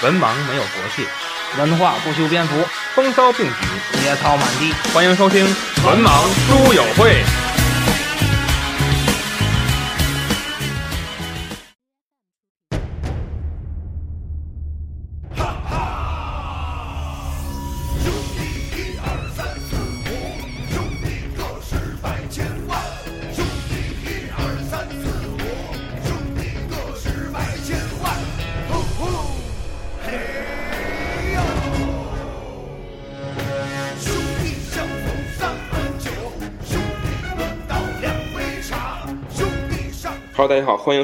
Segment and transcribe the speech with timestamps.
[0.00, 1.02] 文盲没有国界，
[1.58, 2.64] 文化不修边幅，
[2.94, 4.72] 风骚并举，野草满地。
[4.94, 5.44] 欢迎收听
[5.86, 7.24] 《文盲书友会》。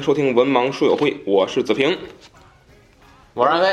[0.05, 1.97] 收听文盲书友会，我是子平。
[3.33, 3.69] 我是安飞，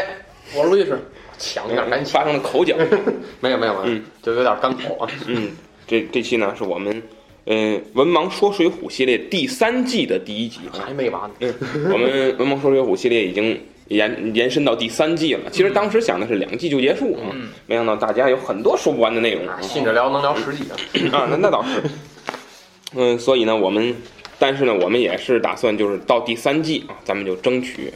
[0.55, 0.97] 我是路易斯，
[1.37, 2.73] 抢一点赶紧，发生了口角，
[3.41, 5.11] 没有没有没有，嗯就有点干口啊。
[5.27, 5.51] 嗯，
[5.85, 7.03] 这这期呢是我们
[7.43, 10.79] 呃文盲说水浒系列第三季的第一集啊。
[10.87, 12.09] 还没完呢，嗯，我们
[12.39, 13.59] 文盲说水浒系列已经
[13.89, 15.49] 延延伸到第三季了。
[15.51, 17.27] 其实当时想的是两季就结束啊，
[17.67, 19.59] 没想到大家有很多说不完的内容啊。
[19.59, 20.75] 信着聊能聊十几的。
[21.11, 21.81] 啊，那那倒是。
[22.95, 23.93] 嗯，所以呢，我们
[24.41, 27.93] 但是呢，我们也是打算就是到第三季啊，咱们就争取。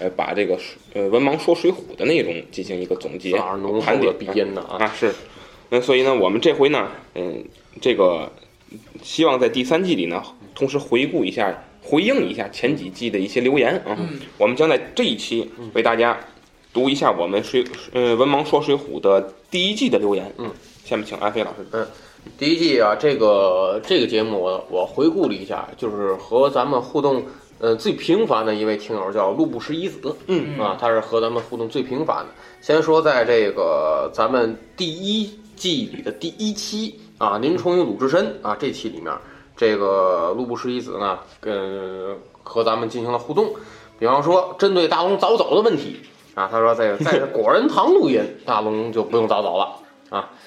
[0.00, 0.56] 呃，把这个
[0.94, 3.32] 呃文盲说水浒的内容进行一个总结
[3.82, 4.78] 盘点鼻音呢啊？
[4.78, 5.12] 啊，是，
[5.70, 7.44] 那所以呢，我们这回呢，嗯，
[7.80, 8.30] 这个
[9.02, 10.22] 希望在第三季里呢，
[10.54, 13.98] 同时回顾一下、回应一下前几季的一些留言啊。
[14.38, 16.16] 我们将在这一期为大家
[16.72, 20.32] 读一下我们水呃文盲说水浒的第一季的留言。
[20.38, 20.48] 嗯，
[20.84, 21.88] 下面请安飞老师。
[22.36, 27.22] 第一季啊，这个这个节目我我回顾了一下，就是和咱们互动
[27.58, 32.26] 呃最频繁的一位听友叫路不拾遗子，嗯啊，他是和咱们互动最频繁的。
[32.60, 39.12] 先说在这个咱们第一季里的第一期啊，林冲与鲁智深啊这期里面，
[39.56, 43.50] 这个路不拾遗子呢跟和咱们进行了互动，
[43.98, 45.96] 比方说针对大龙早走的问题
[46.34, 49.72] 啊，他说这个在果仁堂录音，大龙就不用早走了啊。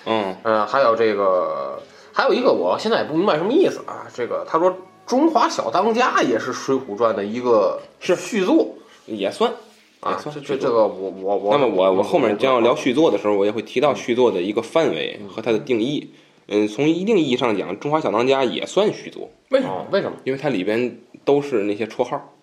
[0.06, 1.82] 嗯嗯，还有这个，
[2.12, 4.08] 还有一个，我现在也不明白什么意思啊。
[4.14, 4.72] 这个他说
[5.06, 9.52] 《中华小当家》也是《水浒传》的一个是续作也算
[10.00, 10.18] 啊。
[10.18, 16.12] 算这这这个我我我，那么我我后面将要聊续作的时候，我也会提到续作的一个范围和它的定义。
[16.48, 19.74] 嗯，从一定意义上讲，《中华小当家》也算续作，为什么？
[19.74, 20.18] 哦为什么？
[20.26, 22.34] 因为它里边都是那些绰号，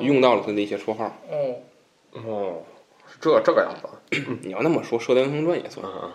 [0.00, 1.04] 用到了它的一些绰号。
[1.30, 1.54] 哦，
[2.26, 2.54] 哦，
[3.06, 4.26] 是这这个样子。
[4.42, 5.86] 你要那么说，《射雕英雄传》也算。
[5.86, 6.10] 嗯，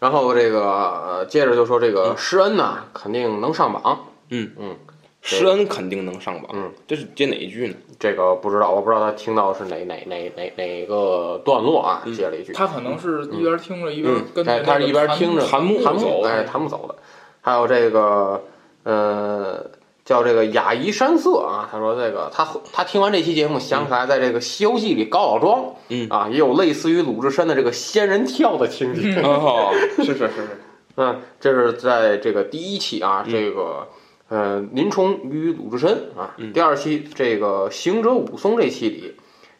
[0.00, 4.06] 然后这个呃接着就说这个施恩呢，肯定能上榜。
[4.30, 4.76] 嗯嗯，
[5.22, 6.50] 施恩肯定能上榜。
[6.52, 7.74] 嗯，这是接哪一句呢？
[7.98, 12.52] 这个不知道，我不知道他听到是哪哪哪哪哪个段落啊，接了一句。
[12.52, 16.94] 他可能是一边听着一边跟着哎，他是一边听着弹木弹走哎，弹幕走的。
[17.40, 18.42] 还有这个，
[18.82, 19.64] 呃，
[20.06, 29.20] 叫这个雅仪山色啊，他说这个他他听完这期节目，想起来在这个《西游记》里高老庄，嗯啊，也有类似于鲁智深的这个仙人跳的情节。
[29.20, 30.60] 哦， 是是是是。
[30.96, 33.88] 嗯，这是在这个第一期啊，这个
[34.28, 39.16] 呃林冲与鲁智深啊，第二期这个行者武松这期里，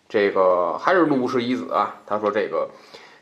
[0.09, 2.71] 这个还是陆不拾遗子啊，他说这个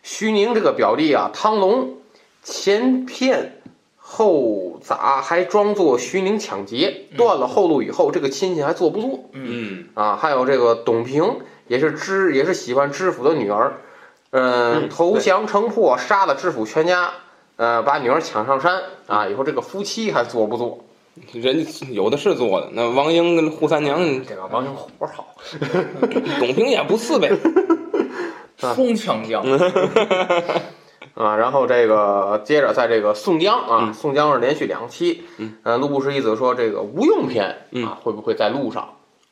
[0.02, 1.96] 徐宁这个表弟啊，汤龙
[2.42, 3.62] 前骗
[3.96, 10.16] 后咋还装作徐宁抢劫，断了后路以后，这个亲戚还做不做嗯啊？
[10.16, 13.80] 还有这个董平也是知也是喜欢知府的女儿，
[14.30, 17.10] 嗯，投降城破，杀了知府全家。
[17.56, 19.28] 呃，把女儿抢上山啊！
[19.28, 20.84] 以后这个夫妻还做不做？
[21.32, 22.68] 人家有的是做的。
[22.72, 23.96] 那王英跟扈三娘，
[24.28, 25.28] 这个王英活好，
[26.40, 27.30] 董平也不是呗。
[28.58, 29.44] 冲枪将，
[31.14, 38.88] 啊，然后这个接着在这个宋江啊，宋江是连续两期，嗯，呃，陆不拾遗子说这个吴用篇嗯啊，会不会在路上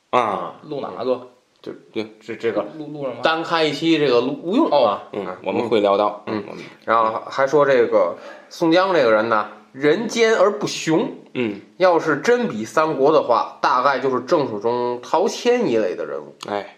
[0.09, 1.27] 啊，录哪个？
[1.61, 3.19] 就对这这个录录上吗？
[3.23, 6.21] 单开一期这个无无用啊，嗯，我们会聊到。
[6.27, 6.43] 嗯
[6.83, 8.17] 然后还说这个
[8.49, 16.35] 宋江这个人呢，人奸而不雄，嗯，要是真比三国的话，大概就是正史中陶谦一类的人物。
[16.49, 16.77] 哎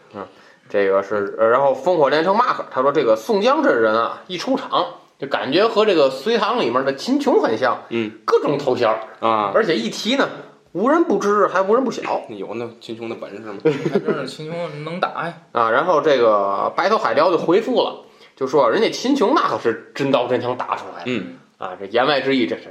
[0.70, 4.86] 这个是，呃然后烽火连城 Mark 他说这个宋江这人啊，一出场
[5.20, 8.90] 就感觉和这个隋唐里面的秦琼很像，嗯，各种头衔，
[9.20, 10.28] 啊，而且一提呢，
[10.74, 13.60] 无人不知，还无人不晓有那秦琼的本事吗？
[13.64, 15.34] 还真是秦琼能打呀！
[15.54, 15.70] 啊。
[15.72, 18.04] 然后这个白头海雕就回复了，
[18.36, 22.64] 就说人家秦琼那可是真刀真枪打出来的，嗯啊，这言外之意，这是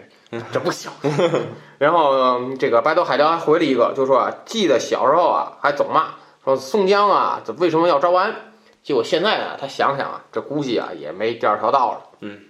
[0.53, 0.91] 这不小。
[1.79, 6.09] 然后、呃这个白头海雕还回了一个，就说啊，记得小时候啊，还总骂
[6.45, 8.35] 说宋江啊，这为什么要招安？
[8.83, 12.11] 结果现在呢，他想想啊，这估计啊也没第二条道了。
[12.21, 12.41] 嗯。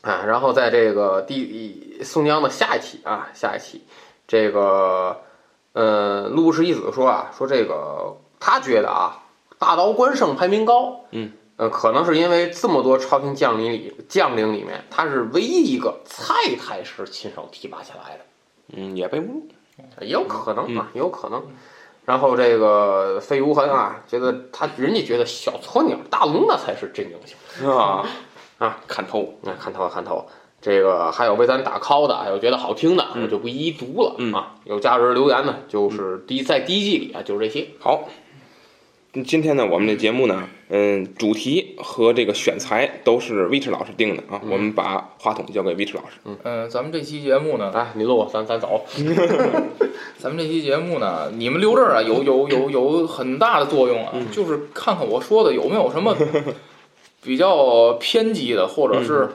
[0.00, 3.82] 啊，然后在这个第宋江的下一期啊，下一期，
[4.26, 5.20] 这个
[5.72, 9.22] 呃，陆氏一子说啊，说这个他觉得啊，
[9.60, 18.24] 大刀关胜排名高，嗯，呃，可能是因为这么多朝廷将领里将领里面，他是唯一一个蔡太师亲手提拔起来的。
[18.74, 19.48] 嗯，也被侮辱。
[20.00, 21.44] 也有可能啊，也有可能。
[22.04, 27.70] 然后这个费无痕啊，觉得他人家觉得小鸵鸟大龙那才是真英雄。
[27.70, 28.04] 啊
[28.58, 29.38] 啊，看透。
[29.42, 30.26] 那看透看透。
[30.60, 34.54] 这个还有为咱打 call 的，还有觉得好听的，我就不一一读了、嗯啊。
[34.64, 37.66] 有价值留言呢，就是第一在第一季里啊，就是这些。
[37.80, 38.08] 好，
[39.14, 44.40] 嗯今天呢，我们这节目呢，嗯，主题和这个选材都是 Vich 老师定的啊。
[44.50, 46.16] 我们把话筒交给 Vich 老师。
[46.44, 48.82] 嗯，咱们这期节目呢，哎，你录，咱咱走。
[50.16, 56.16] 咱们这期节目呢，你们留这儿啊，有有有有很大的作用啊，就是看看我说的有没有什么
[57.22, 59.28] 比较偏激的，或者是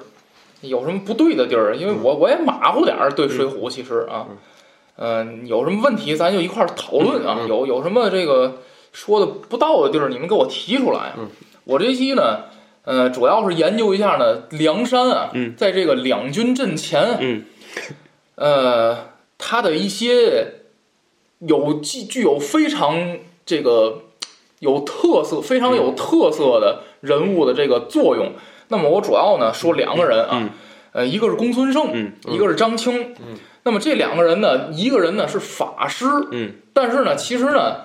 [0.62, 4.26] 有什么不对的地儿，因为我我也马虎点儿对《水浒》，其实啊，
[4.96, 7.48] 嗯、有什么问题咱就一块儿讨论啊，嗯。
[7.48, 8.58] 有有什么这个
[8.98, 11.14] 说的不到的地儿，你们给我提出来啊。
[11.20, 11.30] 嗯
[11.66, 12.46] 我这期呢，
[12.84, 17.44] 呃，主要是研究一下呢，梁山啊，嗯在这个两军阵前，嗯
[18.36, 20.62] 呃，他的一些
[21.40, 24.04] 有具具有非常这个
[24.60, 28.32] 有特色、非常有特色的人物的这个作用。
[28.70, 30.50] 那么我主要呢说两个人啊，嗯
[30.94, 33.14] 呃，一个是公孙胜，嗯一个是张青。
[33.20, 37.82] 嗯那么这两个人呢，一个人呢是法师，嗯但是呢，其实呢，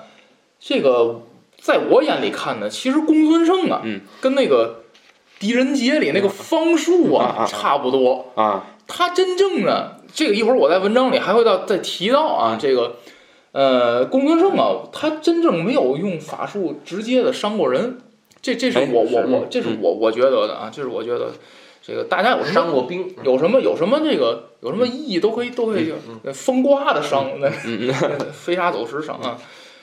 [0.64, 1.22] 这个
[1.60, 4.82] 在我眼里看呢，其实公孙胜啊，嗯跟那个
[5.40, 8.26] 狄仁杰里那个方术啊差不多。
[8.36, 12.96] 啊他真正的这个一会儿我在文章里还会到再提到啊，这个
[13.52, 17.98] 呃公孙胜啊，他真正没有用法术直接的伤过人，
[18.40, 21.32] 这这是哎我我是我这是嗯我我觉得的啊，这是我觉得
[21.80, 25.92] 这个大家有伤过兵，有什么有什么这个有什么意义都可以都可以
[26.24, 29.38] 呃风刮的伤，那嗯嗯 飞沙走石伤啊。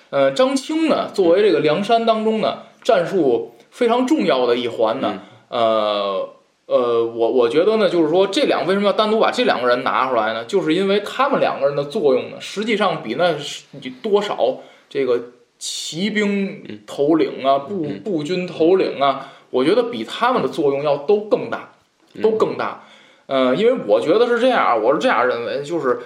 [0.09, 6.29] 呃，张青呢，作为这个梁山当中呢战术非常重要的一环呢，呃
[6.65, 10.45] 呃，我我觉得呢，就是说这两为什么要单独把这两个人拿出来呢？
[10.45, 13.65] 就是因为他们两个人的作用呢，实际上比那是
[14.01, 14.57] 多少
[14.89, 15.21] 这个
[15.59, 21.73] 骑兵头领啊、步步军头领啊，我觉得比他们的作用要都更大，
[22.21, 22.83] 都更大。
[23.27, 25.99] 呃，因为我觉得是这样，我是这样认为，就是。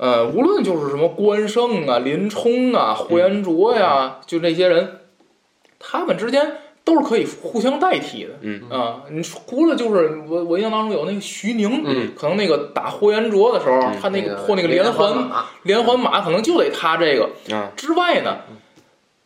[0.00, 5.00] 呃，无论就是什么关胜啊、林冲啊、霍元卓呀、就这些人，
[5.78, 8.30] 他们之间都是可以互相代替的。
[8.40, 15.30] 嗯啊，你除了就是我我印象当中有那个徐宁，嗯，可能那个打霍元卓的时候，嗯他那个破那个连环，
[15.64, 18.38] 连环马，可能就得他这个啊之外呢。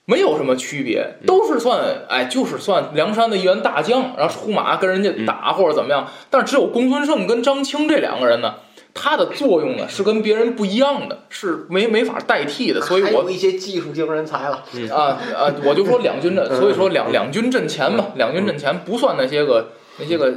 [0.07, 1.81] 没有什么区别，都是算
[2.11, 6.07] 哎，就是算梁山的一员大将，然后出马跟人家打或者怎么样。
[6.29, 8.57] 但是只有公孙胜跟张青这两个人呢，
[8.95, 12.81] 他的作用呢是跟别人不一样的，是没没法代替的。
[12.81, 14.65] 所以我还有一些技术型人才了。
[14.91, 20.33] 啊啊，我就说两军阵，所以说两两军阵前嘛，两军阵前不算那些个那些个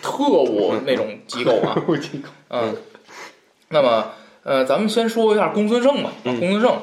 [0.00, 1.76] 特务那种机构啊，
[2.50, 2.76] 嗯，
[3.70, 4.12] 那么
[4.44, 6.12] 呃，咱们先说一下公孙胜吧。
[6.22, 6.78] 公孙胜，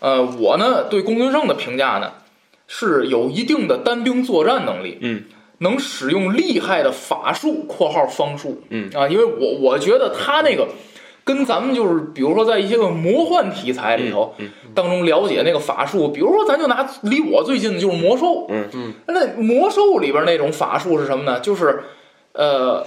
[0.00, 2.12] 呃，我呢对公孙胜的评价呢
[2.66, 5.24] 是有一定的单兵作战能力，嗯，
[5.60, 8.90] 能使用厉害的法术（括号方术），嗯。
[8.94, 10.68] 啊，因为我我觉得他那个。
[11.22, 18.68] 跟咱们就是，比如说在一些个魔幻题材里头，嗯当中了解那个法术，比如说咱就拿离我最近的就是魔兽，嗯。
[18.72, 21.38] 嗯，那魔兽里边那种法术是什么呢？
[21.38, 21.84] 就是，
[22.32, 22.84] 呃，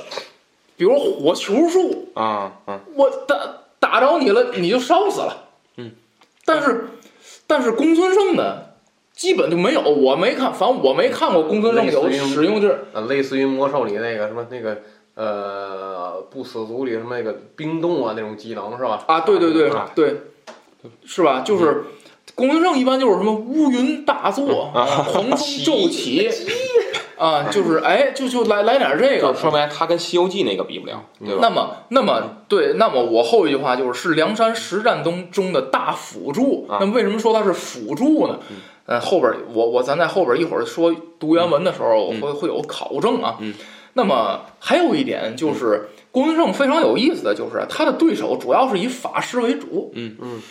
[0.76, 2.82] 比如火球术，啊啊。
[2.96, 3.38] 我打
[3.80, 5.46] 打着你了，你就烧死了，
[5.78, 5.92] 嗯，
[6.44, 6.90] 但是
[7.48, 8.58] 但是公孙胜呢，
[9.16, 14.82] 基本就没有，我没看，反正我没看过公孙胜有使用就是呃，类似于魔兽里那个什么那个
[15.16, 19.04] 呃不死族里什么那个冰冻啊那种技能是吧？
[19.08, 20.16] 啊，对对对啊对，
[21.06, 21.42] 是吧？
[21.46, 21.84] 就是
[22.36, 26.28] 公孙胜一般就是什么乌云大作，啊狂风骤起，
[27.24, 29.40] 啊，就是哎，就就来来点这个就是。
[29.40, 31.40] 说白了，他跟《西游记》那个比不了，对吧？
[31.42, 36.66] 那么，那么对，那么我后一句话就是是梁山实战中中的大辅助。
[36.68, 38.40] 啊那么为什么说它是辅助呢？
[38.88, 43.38] 嗯，后边我我咱在后边一会儿说读原文的时候，我会会有考证啊。
[43.40, 43.54] 嗯
[43.96, 49.92] 那么还有一点就是，公孙胜非常有意思的就是他的对手主要是以法师为主。
[49.94, 50.42] 嗯嗯，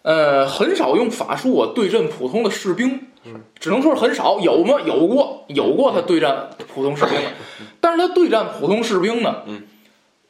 [0.00, 3.08] 呃，很少用法术啊对阵普通的士兵。
[3.58, 4.80] 只能说是很少，有吗？
[4.84, 7.30] 有过，有过他对战普通士兵的，
[7.80, 9.62] 但是他对战普通士兵呢，嗯，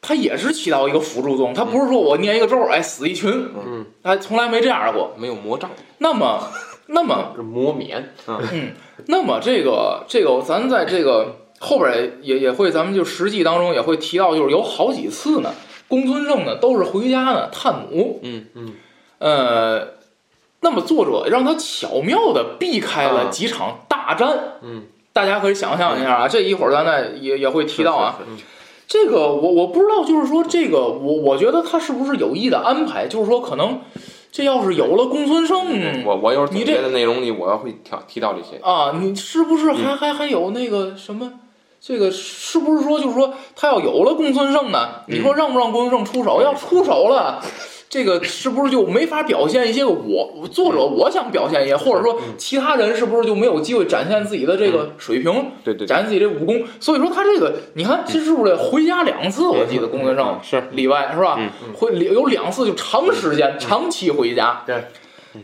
[0.01, 3.31] 他也是起到一个辅助作用，他不是说我念一个咒，哎，死一群，
[3.65, 5.13] 嗯，他从来没这样过。
[5.17, 6.47] 没有魔杖，那么，
[6.87, 8.73] 那么， 这魔免，嗯，
[9.07, 15.51] 那么这个这个，咱在这个后边也也会，咱们就实际当中也会提到，就是有好几次呢，
[15.87, 18.73] 公孙胜呢都是回家呢探母，嗯嗯，
[19.19, 19.87] 呃，
[20.63, 24.59] 那么作者让他巧妙的避开了啊几场大战。
[24.63, 28.15] 嗯，大家可以想象一下啊，这一会儿咱再也也会提到啊。
[28.17, 28.43] 是，是是
[28.87, 33.81] 这个我我不知道，就是说这个我我觉得他是不是有意的安排，就是说可能
[34.31, 38.57] 这要是有了公孙胜，我我一会儿总你这结的内容里，我要会提提到这些。
[38.63, 41.33] 啊，你是不是嗯还还还有那个什么？
[41.85, 45.01] 这个是不是说就是说他要有了公孙胜呢？
[45.07, 46.41] 你说让不让公孙胜出手？
[46.41, 47.43] 要出手了，
[47.93, 55.31] 这个是不是就没法表现一些我作者我想表现一些，或者说其他人是不是就没有机会展现自己的这个水平，
[55.63, 56.63] 对对对，展现自己这武功？
[56.79, 59.47] 所以说他这个，你看这是不是回家两次？
[59.47, 61.51] 我记得公孙胜嗯是例外是吧嗯？
[61.75, 64.63] 会有两次就长时间、长期回家。
[64.65, 64.85] 对。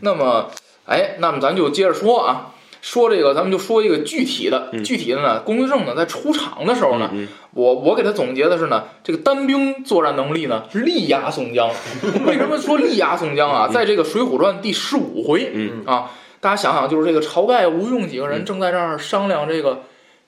[0.00, 0.50] 那么，
[0.86, 2.50] 哎，那么咱就接着说啊，
[2.82, 11.68] 说这个，咱们就说一个具体的，嗯具体的呢，公孙胜呢在出场的时候呢，嗯我我给他总结的是呢，这个单兵作战能力呢力压宋江。
[12.26, 13.68] 为什么说力压宋江啊？
[13.68, 16.10] 在这个《水浒传》第十五回嗯啊，
[16.40, 19.82] 大家想想，就是这个晁盖、吴用几个人正在这儿商量这个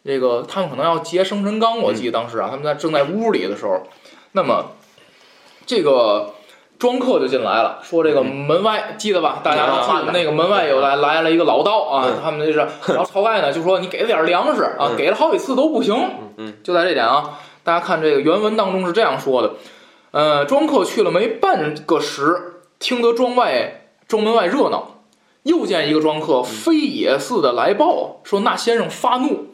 [0.05, 3.83] 这个，他们可能要劫生辰纲，我记得当时啊，他们在正在屋里的时候，
[4.33, 4.73] 那么
[5.65, 6.35] 这个。
[6.83, 9.39] 庄客就进来了，说这个门外记得吧？
[9.41, 12.59] 大家啊记得那个门外有来来了一个老道啊嗯，他们这是，
[12.93, 14.97] 然后晁盖呢 就说你给了点粮食啊，嗯。
[14.97, 15.95] 给了好几次都不行，
[16.39, 19.53] 嗯，就在这点啊，大家看这个原文当中是这样说的，
[20.11, 25.05] 呃，庄客去了没半个时，听得庄外庄门外热闹，
[25.45, 29.47] 又见一个庄客飞也似的来报，说那先生发怒，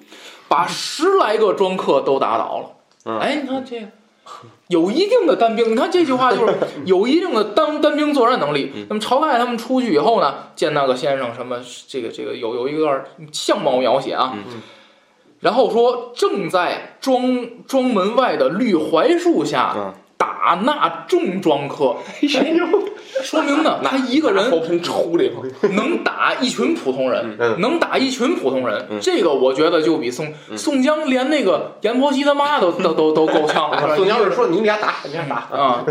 [0.49, 2.71] 把十来个庄客都打倒了。
[3.05, 3.19] 嗯。
[3.19, 3.89] 哎，你看这个。
[4.69, 6.55] 有一定的单兵，你看这句话就是
[6.85, 8.87] 有一定的单单兵作战能力。
[8.89, 14.63] 那么晁盖他们出去以后呢，见那个先生什么这个这个有有一段相貌描写啊，嗯。
[15.41, 19.95] 然后说正在庄庄门外的绿槐树下嗯
[20.39, 22.29] 打那重装客，哎，
[23.23, 24.49] 说明呢他一个人
[25.75, 33.71] 能打一群普通人，嗯能打一群普通人，嗯这个我觉得就比宋宋江连那个阎婆惜他妈都都都都够呛？
[33.97, 35.85] 宋江是说你俩打，你俩打，啊，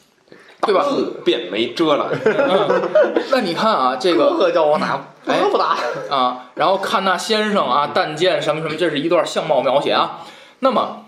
[0.60, 0.84] 对吧？
[0.88, 2.08] 自便没遮拦。
[2.24, 2.82] 嗯，
[3.30, 5.76] 那你看啊，这个哥哥叫我打，哎哥不打，
[6.14, 10.20] 啊，然后看那先生啊，但见什么什么，这是一段相貌描写啊。
[10.60, 11.05] 那么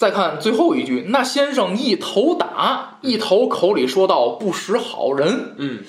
[0.00, 5.52] 再看最后一句，那先生一头打，一头口里说道：“不识好人。
[5.58, 5.80] 嗯，”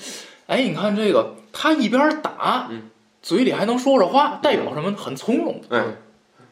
[0.48, 2.90] 哎，你看这个，他一边打，嗯
[3.22, 4.92] 嘴里还能说着话，代表什么？
[4.98, 5.96] 很从容，嗯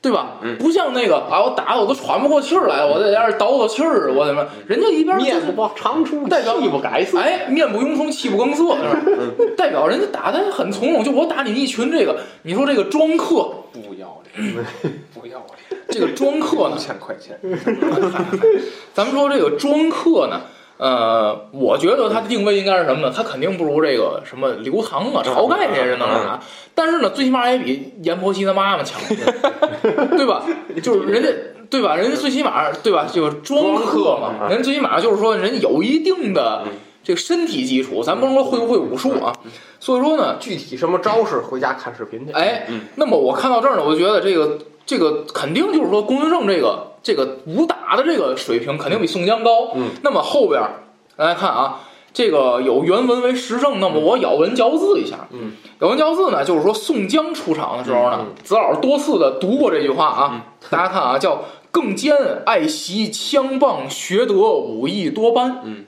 [0.01, 0.39] 对吧？
[0.41, 4.47] 嗯不像那个啊，我打的我都喘不过气儿来，我在这儿倒倒气儿，我怎么？
[4.67, 7.19] 人家一边面不报长出，代表气不改色。
[7.19, 9.45] 哎，面不拥冲，气不更色，是吧？
[9.59, 11.05] 代表人家打的很从容。
[11.05, 14.65] 就我打你一群这个，你说这个庄客，不要脸，
[15.13, 17.39] 不要脸，这个庄客呢一，千块钱。
[18.95, 20.41] 咱们说这个庄客呢，
[20.79, 23.13] 呃，我觉得他的定位应该是什么呢？
[23.15, 26.41] 他肯定不如这个什么刘唐啊、晁盖这些人能啥，
[26.75, 29.01] 但是呢，最起码也比阎婆惜他妈妈强，
[30.17, 30.45] 对吧？
[30.83, 31.29] 就是人家。
[31.71, 31.95] 对吧？
[31.95, 33.07] 人家最起码对吧？
[33.09, 36.65] 就是庄客嘛，人最起码就是说，人有一定的
[37.05, 39.33] 这个身体基础，咱不能说会不会武术啊。
[39.79, 42.33] 所以说呢，具体什么招式，回家看视频去。
[42.33, 42.67] 哎，
[42.97, 44.59] 那么我看到这儿呢，我就觉得这个
[44.91, 49.71] 这个肯定就是说，公孙胜这个这个武打的这个水平肯定比宋江高。
[49.77, 50.83] 嗯，那么后边儿
[51.17, 51.83] 大家看啊，
[52.13, 55.29] 这个有原文为实证，那么我咬文嚼字一下。
[55.31, 60.47] 嗯，咬文嚼字呢，就是说宋江出场的时候呢，子老师多次的读过这句话啊。
[60.71, 65.61] 大家看啊，叫更兼爱惜枪棒，学得武艺多般。
[65.63, 65.85] 嗯。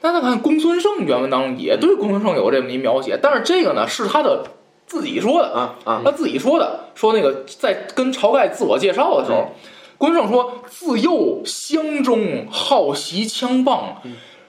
[0.00, 4.44] 大家看公孙胜原文当中也对公孙胜有这么一描写，但是这个呢是他的
[4.90, 9.52] 自己说的，啊啊，他自己说的，说那个在跟晁盖自我介绍的时候，
[9.96, 14.02] 关胜说自幼乡中好习枪棒，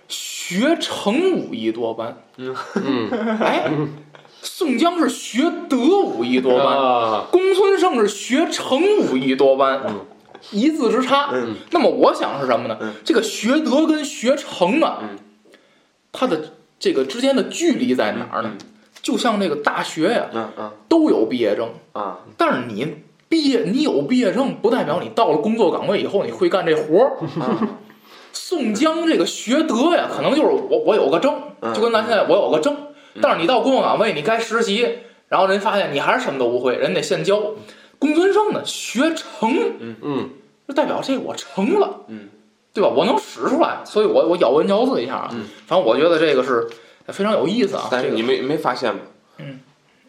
[0.07, 2.17] 学成武艺多般。
[2.37, 2.55] 嗯，
[3.39, 3.69] 哎，
[4.41, 9.99] 宋江是学德武艺多般，啊，公孙胜是学成武艺多般，嗯。
[10.49, 11.29] 一字之差。
[11.31, 11.53] 嗯。
[11.69, 12.75] 那么我想是什么呢？
[12.81, 12.95] 嗯。
[13.05, 15.19] 这个学德跟学成啊，嗯。
[16.11, 18.53] 它的这个之间的距离在哪儿呢？
[19.01, 20.71] 就像那个大学呀、嗯嗯。
[20.87, 22.97] 都有毕业证，啊，但是你
[23.29, 27.17] 毕业，你有毕业证，不代表你到了工作岗位以后你会干这活儿。
[28.33, 31.73] 宋江这个学德呀，可能就是我我有个证，嗯。
[31.73, 32.75] 就跟咱现在我有个证，
[33.21, 37.41] 但是你到工作岗位，你该实习，然后人发现你还是什么都不会，人得现教。
[37.99, 40.29] 公孙胜呢，学成，嗯，
[40.67, 42.29] 就代表这我成了，嗯，
[42.73, 42.89] 对吧？
[42.89, 45.45] 我能使出来，所以我我咬文嚼字一下啊，嗯。
[45.67, 46.67] 反正我觉得这个是
[47.07, 47.87] 非常有意思啊。
[47.91, 49.01] 但是你没没发现吗？
[49.37, 49.59] 嗯，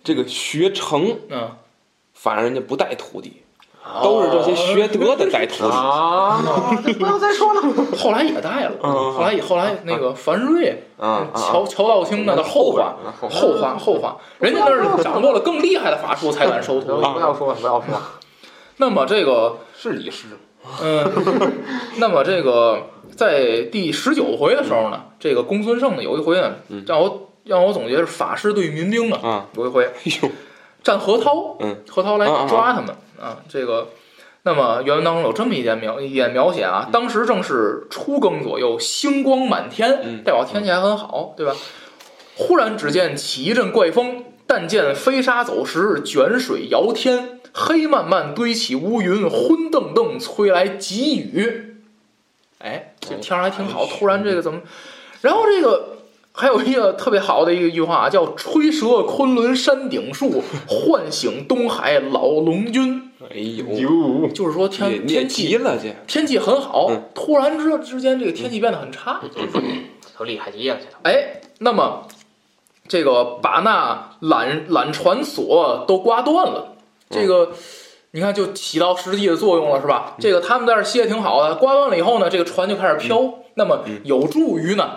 [0.04, 1.50] 这个学成嗯，
[2.14, 3.42] 反而人家不带徒弟，
[4.02, 5.70] 都是这些学德的带徒弟。
[5.74, 6.40] 啊，
[6.98, 7.62] 不要再说了。
[7.98, 17.12] 后来也带了，嗯后来后来那个樊瑞、啊乔乔道清那的后话，后后话后话，人家那是掌握了更厉害的法术才敢收徒弟。
[17.12, 18.02] 不要说了，不要说了。
[18.78, 20.26] 那么这个，是李师，
[20.82, 21.12] 嗯，
[21.98, 26.54] 那么这个在第十九回的时候呢，这个公孙胜呢有一回呢，
[26.86, 30.30] 让我让我总结是法师对民兵呢，啊，有一回 哎呦，
[30.82, 33.88] 战何涛，嗯，何涛来抓他们啊，这个。
[34.44, 40.24] 那么原文当中有这么一点描一点描写啊，当时正是初更左右，星光满天，嗯。
[40.24, 41.54] 代表天气还很好，对吧？
[42.34, 51.71] 忽然只见起一阵怪风，但见飞沙走石，卷水摇天，黑漫漫堆起乌云，昏瞪瞪吹来急雨。
[52.62, 54.60] 哎，这天儿还挺好，突然这个怎么？
[55.20, 55.98] 然后这个
[56.32, 63.66] 还有一个特别好的一个一句话，啊叫“吹折昆仑山顶树，唤醒东海老龙君哎呦，”，
[64.22, 65.94] 哟，就是说天天气急了这。
[66.06, 69.20] 天气很好嗯，突然之之间这个天气变得很差。
[70.18, 71.10] 都厉害极了，这。
[71.10, 72.06] 哎，那么
[72.86, 76.76] 这个把那缆缆船索都刮断了，
[77.10, 77.52] 这个。
[78.12, 80.14] 你看，就起到实际的作用了，是吧？
[80.20, 84.90] 这个他们在这儿歇挺好的，刮完了以后呢，这个船就开始飘，那么有助于呢，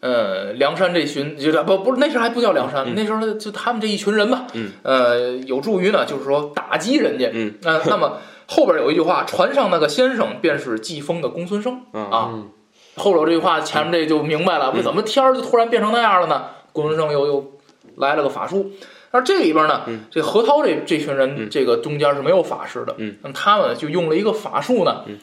[0.00, 12.48] 呃，梁山这群就是不不是那时候还不叫梁山，那时候就他们这一群人吧，嗯，呃，有助于呢，就是说打击人家，嗯，呃， 那么后边有一句话，船上那个先生便是季风的公孙胜嗯啊，嗯。
[12.96, 16.46] 后边有这句话，前面这就明白了，为怎么天儿就突然变成那样了呢？
[16.72, 17.52] 公孙胜又又
[17.96, 18.72] 来了个法术。
[19.10, 25.18] 而这里边呢，嗯这何涛这这群人，嗯这个中间是没有法师的，嗯，那么他们就用了一个法术呢，嗯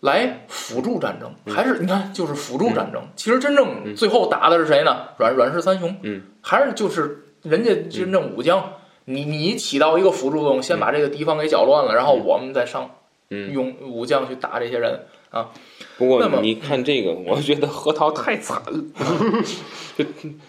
[0.00, 3.02] 来辅助战争，嗯还是你看就是辅助战争。
[3.16, 5.08] 其实真正最后打的是谁呢？
[5.18, 8.72] 阮阮氏三雄，嗯，还是就是人家真正武将，
[9.04, 12.90] 你你起到一个辅助作用，先把这个敌方给搅乱了，然后我们再上嗯，
[13.30, 15.48] 用武将去打这些人啊。
[15.96, 18.84] 不过你看这个，我觉得何涛太惨了，
[19.96, 20.04] 就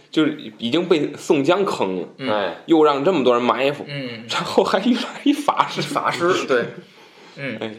[0.09, 6.65] 就是已经被宋江坑了，嗯哎，又让这么多人埋伏，嗯， 然后还遇上一法师，法师对，
[7.37, 7.75] 嗯哎，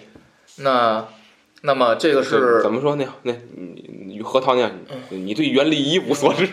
[0.58, 1.08] 那
[1.62, 3.06] 那么这个是怎么说呢？
[3.22, 3.32] 那
[4.06, 4.70] 你何涛呢？
[5.08, 6.46] 你对袁立一无所知，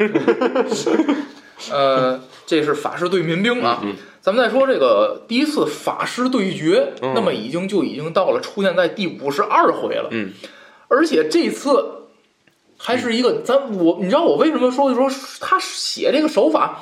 [1.71, 3.81] 呃，这是法师对民兵啊。
[3.83, 10.09] 嗯咱们再说这个第一次法师对决，嗯那么已经就已经到了出现在第五十二回了。
[10.11, 10.31] 嗯，
[10.87, 12.07] 而且这次
[12.77, 16.81] 还是一个咱我，你知道我为什么说就说他写这个手法。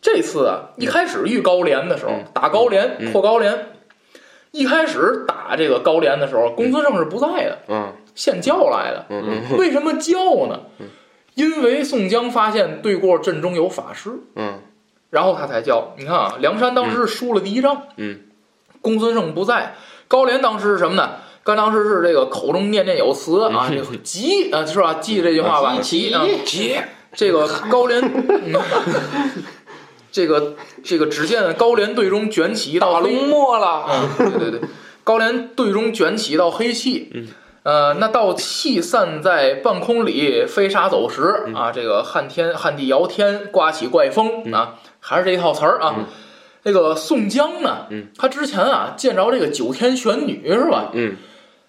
[0.00, 3.70] 这次啊，一开始遇高廉的时候，嗯打高廉嗯破高廉，
[4.52, 9.06] 一开始打这个高廉的时候，公孙胜是不在的，嗯现叫来的。
[9.08, 10.60] 嗯嗯为什么叫呢？
[11.34, 14.60] 因为宋江发现对过阵中有法师，嗯
[15.10, 15.94] 然后他才叫。
[15.98, 18.20] 你看啊，梁山当时是输了第一仗，嗯，
[18.80, 19.74] 公孙胜不在，
[20.08, 21.10] 高廉当时是什么呢？
[21.44, 24.94] 刚当时是这个口中念念有词啊，这个 急啊，是吧？
[24.94, 26.76] 记这句话吧，急啊，急，
[27.12, 28.52] 这个高廉，嗯
[30.10, 33.86] 这个这个只见高廉队中卷起一道大黑龙没了，
[34.18, 34.68] 嗯，对对对，
[35.04, 37.28] 高廉队中卷起一道黑气，嗯，
[37.62, 41.54] 呃，那道气散在半空里，飞沙走石、嗯。
[41.54, 44.76] 啊，这个撼天撼地摇天，刮起怪风、啊，
[45.08, 45.94] 还是这一套词儿啊。
[46.64, 50.90] 这个宋江呢，嗯他之前啊见着这个九天玄女是吧？
[50.94, 51.14] 嗯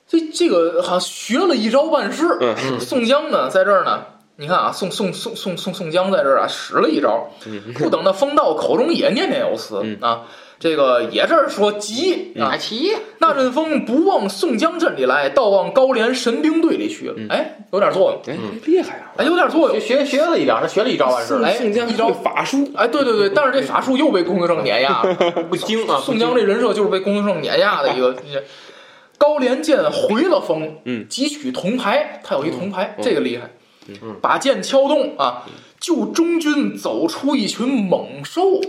[0.08, 2.26] 这这个好像学了一招半式。
[2.41, 4.06] 嗯宋江呢，在这儿呢，
[4.38, 7.30] 你看啊，宋宋宋宋宋宋江在这儿啊，使了一招，
[7.76, 10.23] 不等他风到口中也念念有词、嗯啊。
[10.60, 17.15] 这个也这儿说急啊，急，那阵风不往宋江阵里来，倒往高廉神兵队里去了。
[17.30, 19.13] 哎，有点作用，哎，厉害啊！
[19.17, 20.04] 哎，有点作用学。
[20.04, 25.13] 学学了一点，他学了一招完事哎宋江一招法术，哎，对对对，但是这法术又被公孙胜碾压 了。
[25.50, 28.15] 不精啊，宋江这人设就是被公孙胜碾压的一个。
[29.20, 33.52] 高廉剑回了风，嗯汲取铜牌，他有一铜牌，嗯这个厉害。
[33.89, 35.43] 嗯把剑敲动啊，
[35.80, 38.62] 就中军走出一群猛兽。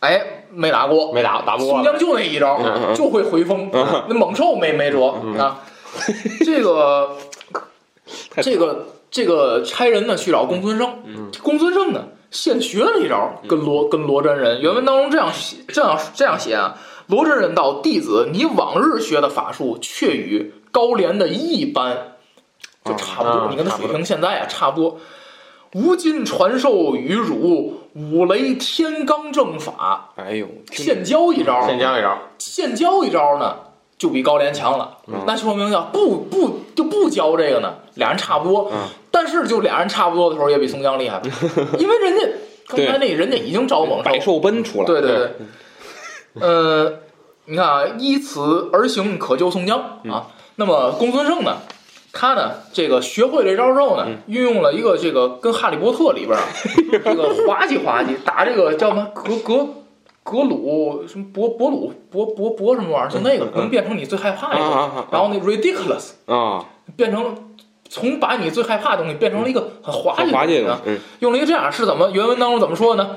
[0.00, 2.58] 哎，没打过，没打打不过宋江就那一招，
[2.94, 5.06] 就会回风，嗯那猛兽没没辙、
[5.38, 5.62] 啊。
[6.44, 7.16] 这个
[8.42, 16.76] 这个这个差人呢去找公孙胜，嗯公孙胜呢现学了一招，跟罗跟罗真人原文当中这样写这样这样写啊。
[17.08, 22.14] 罗真人道：“弟子，你往日学的法术，却与高廉的一般，
[22.84, 23.32] 就差不多。
[23.32, 24.98] 啊你跟他水平现在啊差不多。
[25.74, 33.56] 吴金传授与汝五雷天罡正法，哎呦，现教一招，现教一招，现教一招呢，
[33.98, 34.98] 就比高廉强了。
[35.06, 35.24] 嗯。
[35.26, 38.70] 那说明叫不不就不教这个呢，俩人差不多。
[38.72, 38.78] 嗯。
[39.10, 41.20] 但是就俩人差不多的时候，也比宋江厉害，
[41.78, 42.26] 因为人家
[42.68, 45.30] 刚才那人家已经招猛兽百，兽奔出来，对对对。
[46.40, 47.00] 呃，
[47.46, 49.80] 你看啊，依此而行，可救宋江。
[50.08, 50.28] 啊。
[50.56, 51.56] 那么公孙胜呢，
[52.12, 56.44] 他呢这个学会这招之后呢，运用了一个这个跟《哈利波特》里边啊，
[57.04, 59.66] 这个滑稽滑稽，打这个叫什么格格
[60.22, 66.64] 格鲁什么博博鲁博博博什么玩意儿，就那个能变成你最害怕的东西，啊啊啊然后那 ridiculous 啊，
[66.96, 67.52] 变成
[67.88, 70.78] 从把你最害怕的东西变成了一个很滑稽很滑稽的
[71.20, 72.10] 用了一个这样是怎么？
[72.10, 73.16] 原文当中怎么说呢？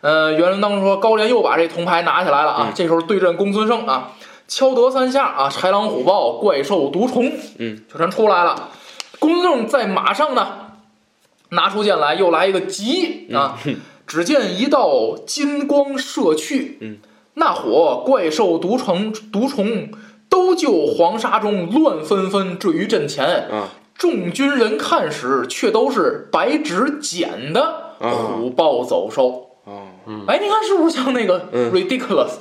[0.00, 4.12] 呃，原文当中说高廉又把这铜牌拿起来了啊，这时候对阵公孙胜啊，
[4.46, 8.70] 敲得三下啊，豺狼虎豹，怪兽毒虫，嗯，就全出来了。
[9.18, 10.46] 公孙胜在马上呢，
[11.50, 13.58] 拿出剑来，又来一个急啊，
[14.06, 16.98] 只见一道金光射去，嗯，
[17.34, 19.88] 那火怪兽毒虫毒虫
[20.28, 23.68] 都就黄沙中乱纷纷坠于阵前，啊。
[23.96, 28.10] 众军人看时，却都是白纸剪的啊。
[28.10, 29.50] 虎豹走兽。
[29.64, 29.86] 哦，
[30.26, 31.72] 哎，你看是不是像那个嗯。
[31.72, 32.32] ridiculous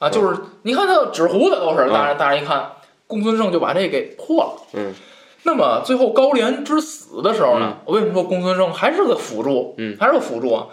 [0.00, 0.10] 啊？
[0.10, 2.72] 就是你看他纸糊的都是，嗯大人大人一看，
[3.06, 4.62] 公孙胜就把这给破了。
[4.72, 4.92] 嗯，
[5.44, 9.76] 那么最后高廉之死的时候呢，我为什么说公孙胜还是个辅助？
[9.78, 10.66] 嗯还是个辅助啊。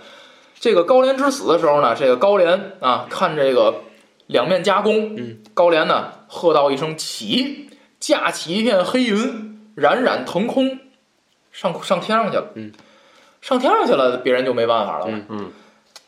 [0.59, 3.75] 这个高廉之死的时候呢，这个高廉啊，看这个
[4.25, 10.79] 两面夹攻，嗯，高廉呢喝道一声起，架起一片黑云，冉冉腾空，
[11.51, 12.47] 上上天上去了。
[12.55, 12.71] 嗯，
[13.39, 15.11] 上天上去了，别人就没办法了吧。
[15.13, 15.51] 嗯嗯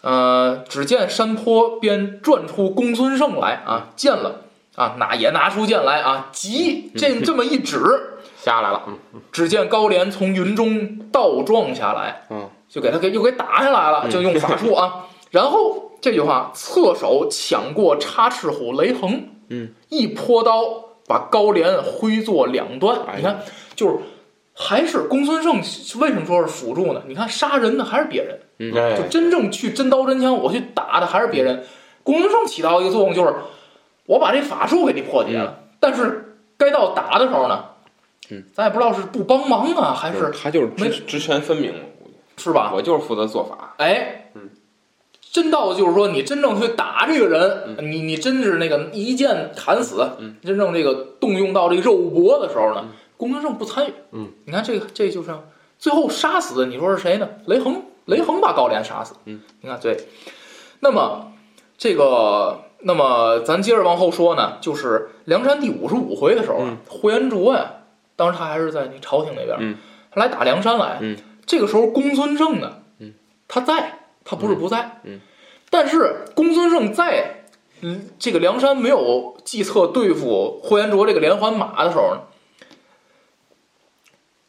[0.02, 7.80] 呃，只见山坡边转出公孙胜来啊，见了啊，拿也拿出剑来啊，急这这么一指，
[8.42, 15.06] 下来了，嗯只见高廉从云中倒撞下来，嗯，就给他给又给打下来了，嗯就用法术啊。
[15.32, 20.64] 然后这句话，侧手抢过插翅虎雷横，嗯，一泼刀
[21.08, 23.00] 把高廉挥作两段。
[23.06, 23.40] 哎呀你看，
[23.76, 23.98] 就是
[24.54, 25.58] 还是公孙胜
[26.00, 27.02] 为什么说是辅助呢？
[27.06, 28.40] 你看杀人的还是别人。
[28.60, 28.72] 嗯。
[28.74, 31.64] 就哎，真正去真刀真枪，我去打的还是别人。
[32.04, 33.34] 公孙胜起到一个作用，就是
[34.06, 37.66] 我把这法术给你破解了，但是该到打的时候呢，
[38.32, 42.72] 嗯，咱也不知道是不帮忙啊，还是他就是没职职权分明，我估计是吧？
[42.74, 44.50] 我就是负责做法，哎，嗯，
[45.32, 55.30] 真到就是说你真正去打这个人，你你真是那个一剑砍死，嗯，真正这个动用到这个肉搏的时候呢嗯，公孙胜不参与，嗯，你看这个这就是
[55.78, 57.30] 最后杀死的，你说是谁呢？
[57.46, 59.98] 雷横，雷横把高廉杀死，嗯，你看对，
[60.80, 61.32] 那么
[61.78, 62.66] 这个。
[62.82, 67.74] 那么咱接着往后说呢，就是梁山第五十五回的时候啊嗯，呼延灼呀，
[68.16, 69.76] 当时他还是在那朝廷那边，嗯。
[70.10, 71.18] 他来打梁山来，嗯。
[71.46, 73.14] 这个时候公孙胜呢，嗯。
[73.50, 75.16] 他在，他不是不在，嗯。
[75.16, 75.22] 嗯。
[75.70, 77.44] 但是公孙胜在，
[77.82, 82.22] 嗯，这个梁山没有计策对付呼延灼这个连环马的时候呢，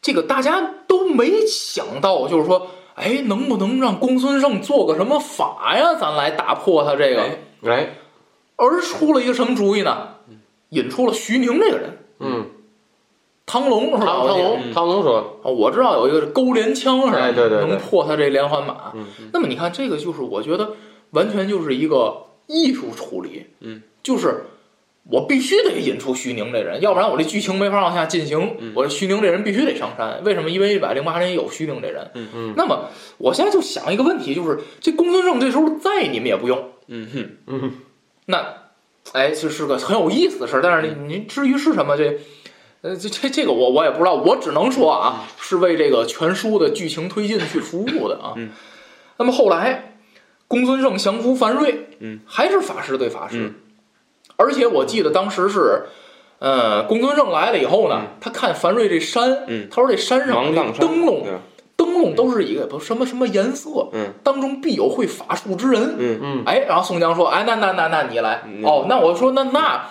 [0.01, 7.89] 这个大家都没想到，就是说，哎，能不能让公孙胜做个什么法呀，咱来打破他这个，哎哎，
[8.55, 10.09] 而出了一个什么主意呢？
[10.69, 12.45] 引出了徐宁这个人，嗯，
[13.45, 14.05] 唐龙是吧？
[14.05, 14.47] 唐唐我记得。
[14.47, 17.17] 龙，唐龙说，哦，我知道有一个勾连枪是吧？
[17.19, 17.67] 哎对对对。
[17.67, 18.91] 能破他这连环马。
[18.93, 19.05] 嗯。
[19.33, 20.71] 那么你看，这个就是我觉得
[21.09, 23.47] 完全就是一个艺术处理。
[23.59, 24.45] 嗯，就是
[25.03, 28.55] 我必须得引出徐宁这人，要不然我这剧情没法往下进行。
[28.59, 30.23] 嗯我这徐宁这人必须得上山。
[30.23, 30.49] 为什么？
[30.49, 32.11] 因为一百零八年有徐宁这人。
[32.13, 36.69] 嗯嗯那么我现在就想一个问题，就是这公孙胜这时候在，你们也不用。
[36.87, 37.71] 嗯哼，嗯
[38.27, 38.53] 那，
[39.13, 40.61] 哎，这是个很有意思的事儿。
[40.61, 42.19] 但是你你至于是什么这，
[42.81, 48.33] 呃，这这这个我我也不知道，我只能说啊，是为这个全书的剧情推进去服务的啊。
[48.35, 48.49] 嗯
[49.17, 49.97] 那么后来，
[50.47, 53.55] 公孙胜降服樊瑞，嗯，还是法师对法师，嗯
[54.41, 55.83] 而且我记得当时是。
[56.43, 60.43] 呃，公孙胜来了以后呢，他看樊瑞这山，嗯他说这山上
[60.79, 61.23] 灯笼，
[61.77, 69.87] 灯笼都是一个不什么什么颜色，嗯当中必有会法术之人，嗯嗯，哎，然后宋江说：“哎，那那那那你来嗯哦。”那我说：“那那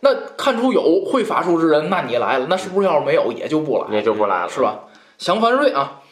[0.00, 2.48] 那看出有会法术之人，那你来了。
[2.50, 4.60] 那是不是要是没有也就不来，也就不来了，是？
[4.60, 4.80] 吧？”
[5.16, 6.02] 降樊瑞啊，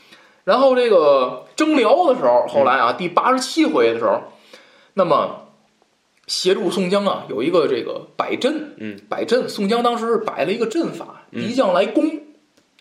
[0.45, 4.23] 然后这个征辽的时候，后来啊第八十七回的时候，
[4.95, 5.42] 那么
[6.27, 9.49] 协助宋江啊有一个这个摆阵，嗯，摆阵。
[9.49, 12.21] 宋江当时是摆了一个阵法，嗯敌将来攻，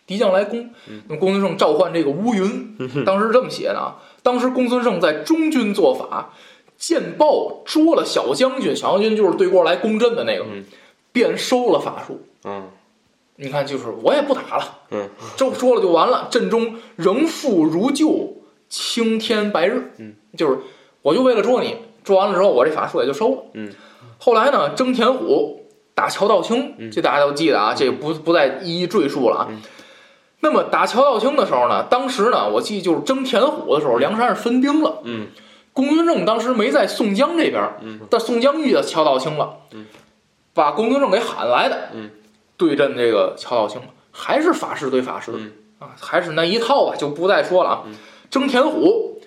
[0.05, 0.69] 敌将来攻。
[1.07, 3.97] 那么公孙胜召唤这个乌云，当时这么写的啊。
[4.23, 6.33] 当时公孙胜在中军做法，
[6.77, 10.63] 见报捉了小将军，小将军就是对过来攻阵的那个，嗯
[11.11, 12.21] 便收了法术。
[12.43, 12.69] 嗯
[13.37, 18.35] 你看，就是我也不打了，嗯，这说了就完了，阵中仍复如旧，
[18.69, 20.59] 青天白日，嗯，就是
[21.01, 23.71] 我就为了捉你，捉完了之后，我这法术也就收了，嗯。
[24.17, 29.47] 后来呢，征田虎打乔道清，嗯这大家都记得啊，这个不不再一一赘述了啊。
[29.49, 29.61] 嗯。
[30.41, 35.27] 那么打乔道清的时候呢，当时呢，我记得就是征田虎的时候，梁山是分兵了，嗯。
[35.73, 39.85] 公孙胜当时没在宋江这边，嗯但宋江遇到乔道清了，嗯
[40.53, 42.11] 把公孙胜给喊来的，嗯，
[42.57, 47.83] 对阵这个乔道清，还是法师对法师，嗯啊，还是那一套吧，就不再说了啊。
[47.85, 47.95] 嗯。
[48.29, 49.21] 征田虎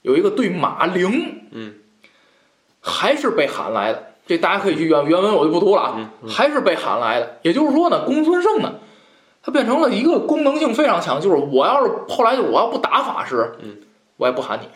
[0.00, 1.74] 有一个对马陵，嗯，
[2.82, 4.08] 还是被喊来的。
[4.26, 7.38] 这大家可以去原原文，我就不读了啊，还是被喊来的。
[7.42, 8.74] 也就是说呢，公孙胜呢，
[9.42, 13.78] 他变成了一个功能性非常强，就是我要是后来就我要不打法师，嗯，
[14.18, 14.68] 我也不喊你，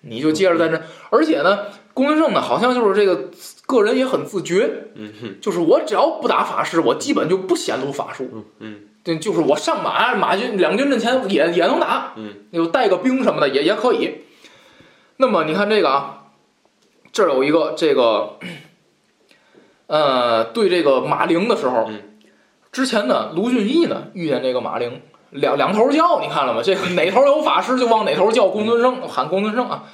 [0.00, 0.82] 你就接着在这。
[1.10, 3.30] 而且呢，公孙胜呢，好像就是这个
[3.66, 8.28] 个人也很自觉，嗯哼，就是我只要不打法师，我基本就不显露法术。
[8.58, 14.22] 嗯对，就是我上马，马军两军阵前也也能打，嗯，就带个兵什么的也也可以。
[15.18, 16.23] 那么你看这个啊，
[17.14, 18.38] 这儿有一个这个，
[19.86, 22.02] 呃，对这个马陵的时候，嗯
[22.72, 25.00] 之前呢，卢俊义呢遇见这个马陵，
[25.30, 26.60] 两两头叫，你看了吗？
[26.60, 29.84] 这个 哪头有法师就往哪头叫公孙胜，喊公孙胜啊。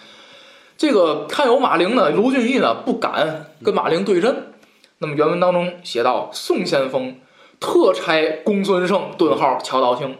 [0.78, 4.54] 这个看有马陵呢，卢俊义呢不敢跟马陵对阵。
[4.96, 7.18] 那么原文当中写到：宋先锋
[7.60, 10.16] 特差公孙胜顿号乔道清，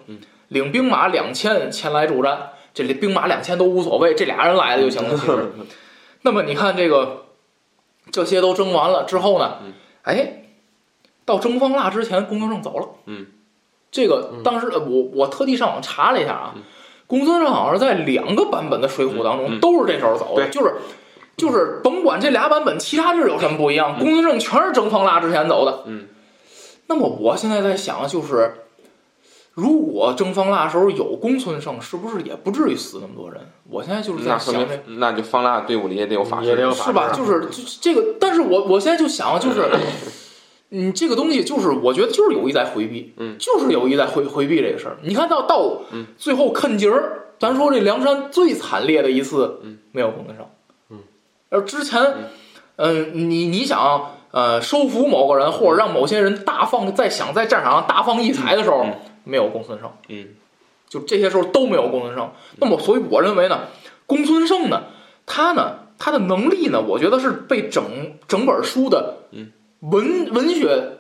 [0.48, 2.50] 领兵马两千前来助战。
[2.74, 5.16] 这里兵马两千都无所谓，这俩人来了就行了。
[5.16, 5.52] 其实，
[6.22, 7.26] 那么你看这个
[8.10, 9.58] 这些都蒸完了之后呢，
[10.02, 10.44] 哎，
[11.24, 12.88] 到蒸方腊之前，公孙胜走了。
[13.06, 13.26] 嗯，
[13.90, 16.54] 这个当时呃我我特地上网查了一下啊，
[17.06, 20.74] 公孙胜好像是在两个版本的《水浒》当中嗯都是这时候走的，对就是。
[21.36, 25.84] 就是甭管这俩版本其他地儿有什么不一样，公孙胜全是征方腊之前走的。
[25.86, 26.06] 嗯，
[26.86, 28.66] 那么我现在在想，就是
[29.54, 33.40] 如果征方腊时候有公孙胜，是不是也不至于死那么多人？
[33.68, 34.66] 我现在就是在想
[34.98, 37.12] 那就方腊队伍里也得有法师，也得有法是吧？
[37.12, 39.68] 就是就这个，但是我我现在就想，就是，
[40.70, 44.96] 嗯，这个东西就是我觉得就是有意在回避，嗯就是有意在回回避这个事儿。
[45.02, 50.46] 你看到到嗯最后坑节儿，咱说这梁山最惨烈的一次，嗯，没有公孙胜，
[50.90, 50.98] 嗯，
[51.50, 52.00] 而之前，
[52.76, 54.12] 嗯、你你想。
[54.32, 60.28] 呃，收服某个人，或者让某些人大放在想在战场上大放异彩的时候，嗯没有公孙胜，嗯
[60.88, 62.30] 就这些时候都没有公孙胜。
[62.58, 63.60] 那么，所以我认为呢，
[64.06, 64.82] 公孙胜呢，
[65.24, 67.84] 他呢，他的能力呢，我觉得是被整
[68.26, 70.98] 整本书的嗯文文学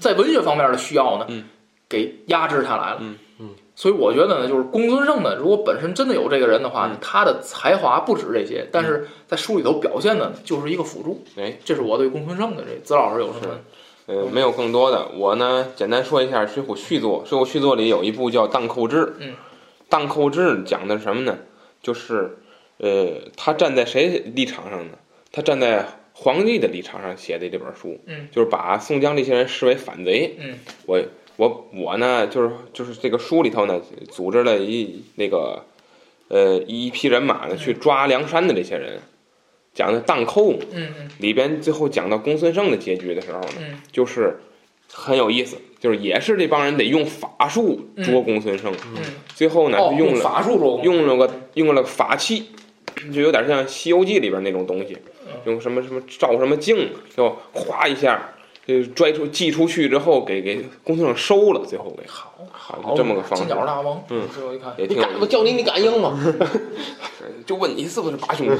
[0.00, 1.44] 在文学方面的需要呢，嗯
[1.88, 2.98] 给压制下来了。
[3.00, 11.24] 嗯嗯所以我觉得呢，就是公孙胜呢，如果本身真的有这个人的话他的才华不止这些，但是在书里头表现的就是一个辅助。
[11.36, 13.54] 哎，这是我对公孙胜的这子老师有什么？
[14.10, 15.06] 呃，没有更多的。
[15.14, 18.96] 我呢，简单说一下《水浒》续作，《水浒》续作里有一部叫《荡寇志》。
[19.20, 19.30] 嗯，
[19.88, 21.38] 《荡寇志》讲的是什么呢？
[21.80, 22.38] 就是，
[22.78, 24.94] 呃，他站在谁立场上呢？
[25.30, 28.00] 他站在皇帝的立场上写的这本书。
[28.06, 30.34] 嗯，就是把宋江这些人视为反贼。
[30.40, 31.00] 嗯，我
[31.36, 35.64] 我我呢，就是就是这个书里头呢，组织了一那个，
[36.26, 39.00] 呃，一批人马呢去抓梁山的这些人，
[39.74, 40.58] 讲的荡寇嘛。
[40.72, 41.10] 嗯嗯。
[41.18, 43.80] 里边最后讲到公孙胜的结局的时候呢，嗯。
[43.92, 44.40] 就是
[44.92, 49.02] 很有意思，就是也是这帮人得用法术捉公孙胜，嗯，
[49.34, 52.46] 最后呢哦，用了法术捉，用了个用了个法器，
[53.12, 55.32] 就有点像《西游记》里边那种东西，嗯。
[55.44, 58.34] 用什么什么照什么镜，就哗一下
[58.84, 65.12] 就拽出寄出去之后，给给公孙胜收了，最后给好好这么个方式金，角大王，嗯最后一看，也你挺有意思。
[65.12, 66.18] 敢我叫你，你敢应吗？
[67.46, 68.54] 就问你是不是八兄弟？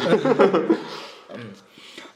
[1.34, 1.40] 嗯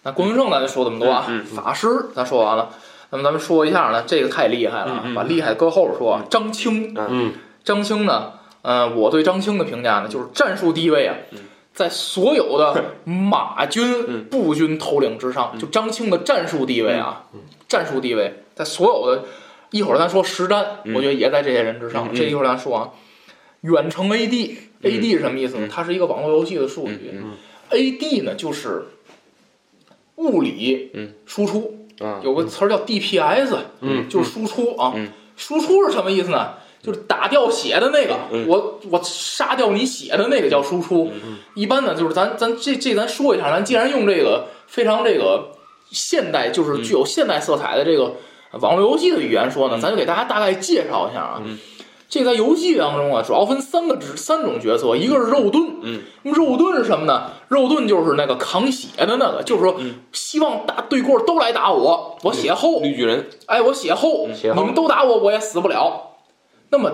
[0.02, 2.68] 那公孙胜咱就说这么多啊，嗯法师咱说完了，
[3.10, 6.24] 那么咱们说一下呢，这个太厉害了把厉害搁后边说啊。
[6.28, 11.38] 张青，嗯，张青呢，呃，我对张青的评价呢，就是战术地位啊，嗯
[11.72, 19.24] 在所有的 马军、嗯步军头领之上，就张青的战术地位啊，嗯战术地位在所有的，
[19.70, 22.14] 一会儿咱说实战，嗯我觉得也在这些人之上。
[22.14, 22.90] 这一会儿咱说啊，
[23.62, 25.66] 远程 AD，AD 是什么意思呢？
[25.66, 27.10] 嗯它是一个网络游戏的术语。
[27.12, 27.32] 嗯
[27.70, 28.86] AD 呢，就是
[30.16, 34.92] 物理嗯输出，啊，有个词儿叫 DPS，嗯就是输出啊。
[34.96, 36.54] 嗯输出是什么意思呢？
[36.80, 41.10] 就是打掉血的那个，嗯我我杀掉你血的那个叫输出。
[41.24, 45.53] 嗯一般呢，就是咱咱这这咱说一下，咱既然用这个非常这个
[45.90, 48.14] 现代，就是具有现代色彩的这个
[48.60, 51.42] 网络游戏的语言说呢，咱就给大家大概介绍一下啊。
[51.44, 51.58] 嗯。
[52.06, 57.30] 这个在游戏当中啊，主要分三个职三种角色，一个是肉盾，嗯，那么肉盾是什么呢？
[57.48, 59.94] 肉盾就是那个扛血的那个，就是说嗯。
[60.12, 64.28] 希望打对过都来打我，我血厚，绿巨人，哎，我，血厚。
[64.28, 66.18] 你们都打我，我也死不了。
[66.70, 66.92] 那么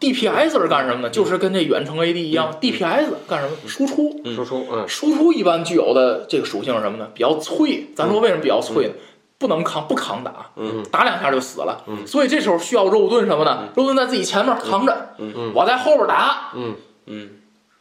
[0.00, 1.10] DPS 是干什么的？
[1.10, 3.56] 就是跟这远程 AD 一样、d p s 干什么？
[3.66, 4.20] 输出。
[4.24, 7.08] 嗯输出，嗯输出一般具有的这个属性是什么呢？
[7.14, 7.88] 比较脆。
[7.96, 8.92] 咱说为什么比较脆呢？
[9.38, 11.84] 不能扛，不扛打，嗯打两下就死了。
[11.86, 13.68] 嗯所以这时候需要肉盾什么呢？
[13.76, 16.50] 肉盾在自己前面扛着，嗯我在后边打。
[16.54, 16.74] 嗯
[17.06, 17.28] 嗯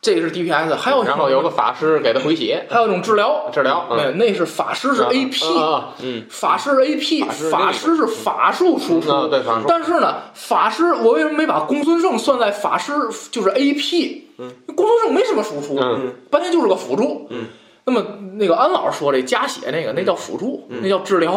[0.07, 2.65] 这个是 DPS，还有然后有个法师给他回血。
[2.69, 6.25] 还有一种治疗，治疗，对，嗯，那是法师是啊 AP，嗯。
[6.29, 12.93] 法师 AP，法师是法术输出，啊，对法术，但是呢，法师我为什么没把公孙胜算在法师
[13.31, 14.21] 就是 AP？
[14.37, 17.27] 嗯，公孙胜没什么输出，嗯，半天就是个辅助。
[17.29, 17.47] 嗯，
[17.83, 18.01] 那么
[18.35, 21.33] 那个安老师说这加血那个那叫辅助，那叫治疗，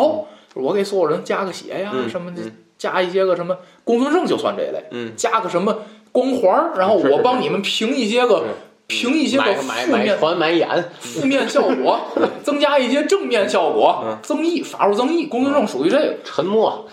[0.54, 2.08] 就是我给所有人加个血呀，嗯。
[2.08, 2.42] 什么的，
[2.78, 5.12] 加一些个什么，公孙胜就算这类，嗯。
[5.16, 5.76] 加个什么
[6.12, 8.44] 光环，然后我帮你们评一些个是
[8.86, 12.00] 评一些个买买买负面团买眼，负面效果，
[12.42, 16.16] 增加一些正面效果嗯，增益法术增益，公孙胜属于这个。
[16.24, 16.88] 沉默，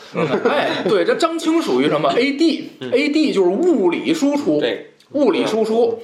[0.49, 5.99] 哎，对，这张青属于什么？AD，AD 就是物理输出，对，物理输出。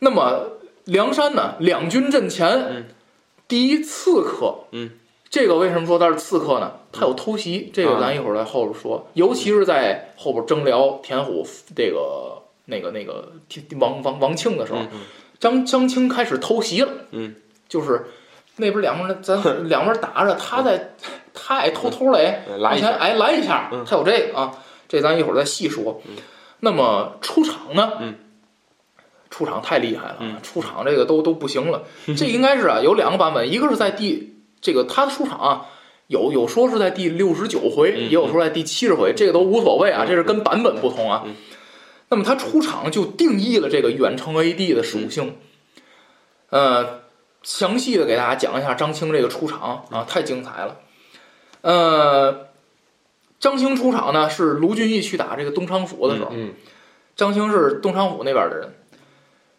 [0.00, 1.54] 那么梁山呢？
[1.58, 2.84] 两军阵前，嗯。
[3.48, 4.90] 第一刺客，嗯，
[5.30, 6.72] 这个为什么说他是刺客呢？
[6.90, 13.30] 他有偷袭，这个咱一会儿在后边说，尤其是在后边征辽田虎这个那个那个
[13.78, 15.00] 王王王庆的时候，嗯
[15.38, 17.34] 张张清开始偷袭了，嗯，
[17.68, 18.06] 就是
[18.56, 19.38] 那边两个人咱
[19.68, 20.94] 两边打着，他在
[21.34, 24.52] 他爱偷偷来嗯来一下往前哎来一下嗯，他有这个啊，
[24.88, 26.00] 这咱一会儿再细说。
[26.60, 27.92] 那么出场呢？
[28.00, 28.14] 嗯
[29.30, 31.84] 出场太厉害了，嗯出场这个都都不行了。
[32.16, 35.66] 这应该是啊，有两个版本，一个是在第这个他的出场啊，
[36.06, 41.22] 有有说是在第六十九回，嗯也有说在第七十回，这个都无所谓啊，这是跟版本不同啊。
[41.26, 41.34] 嗯
[42.10, 45.36] 那么他出场就定义了这个远程 AD 的属性，
[46.48, 47.00] 呃，
[47.42, 50.76] 详细的给大家讲一下张青这个出场啊，太精彩了。
[51.60, 52.48] 呃，
[53.38, 56.54] 张青出场呢是卢俊义去打这个东昌府的时候，嗯
[57.14, 58.72] 张青是东昌府那边的人。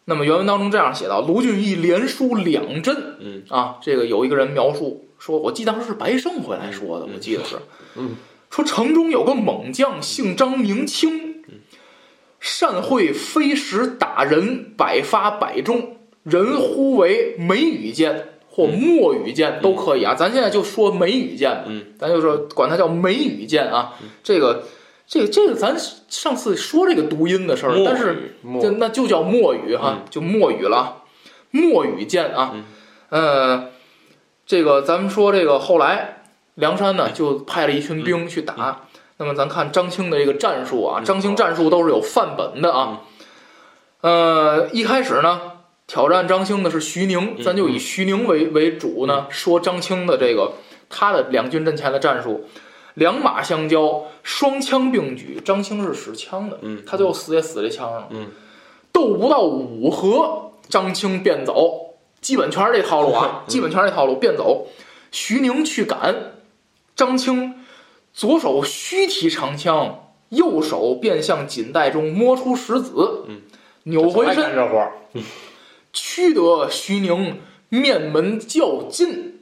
[0.09, 3.43] 那么原文当中这样写道：卢俊义连输两阵，嗯。
[3.47, 7.57] 啊，这个有一个人描述说，我记得当时是白胜回来说的，嗯我记得是，
[7.95, 8.15] 嗯，
[8.49, 11.43] 说城中有个猛将姓张名清，
[12.39, 23.93] 善会飞石打人，百发百中，人呼为梅雨剑或墨雨剑都可以啊，咱现在就说梅雨剑，嗯，咱就说管它叫梅雨剑啊，
[24.23, 24.63] 这个。
[25.09, 25.75] 这个这个，咱
[26.07, 31.01] 上次说这个读音的事儿，但是默就那就叫墨雨哈，就墨雨了，
[31.49, 32.53] 墨雨剑啊，
[33.09, 33.71] 嗯，
[34.45, 36.21] 这个咱们说这个后来
[36.53, 38.85] 梁山呢就派了一群兵去打，
[39.17, 43.01] 那么咱看张青的这个战术啊，张青战术都是有范本的啊，
[44.01, 45.41] 呃，一开始呢
[45.87, 50.53] 挑战张青的是徐宁，咱就以徐宁为为主呢，说张青的这个
[50.87, 52.47] 他的两军阵前的战术。
[52.99, 55.41] 两马相交，双枪并举。
[55.43, 58.07] 张青是使枪的，嗯他最后死也死这枪上了。
[58.11, 58.27] 嗯，
[58.91, 64.67] 斗不到五合，张青便走，基本全是这套路啊， 基本全是这套路，便走。
[65.11, 66.33] 徐宁去赶，
[66.95, 67.55] 张青
[68.13, 73.41] 左手虚提长枪，右手便向锦袋中摸出石子，嗯，
[73.83, 74.91] 扭回身这活儿，
[75.91, 79.38] 驱得徐宁面门较劲。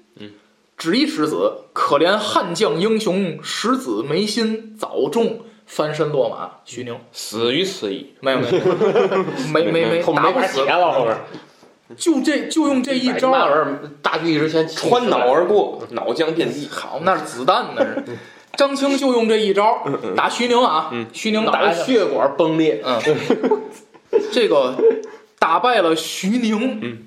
[0.78, 6.60] 只一石子，可怜悍将英雄，石子眉心，早中翻身落马。
[6.66, 8.54] 徐宁死于此役，没有没有
[9.52, 11.18] 没 没没打不死，了后边。
[11.98, 13.32] 就这就用这一招
[14.02, 16.68] 大局之前穿脑而过，脑浆遍地。
[16.70, 18.04] 好，那是子弹那是。
[18.58, 19.84] 张青就用这一招
[20.16, 23.00] 打徐宁啊，徐宁脑打血管崩裂，嗯，
[24.32, 24.76] 这个
[25.40, 26.98] 打败了徐宁，嗯，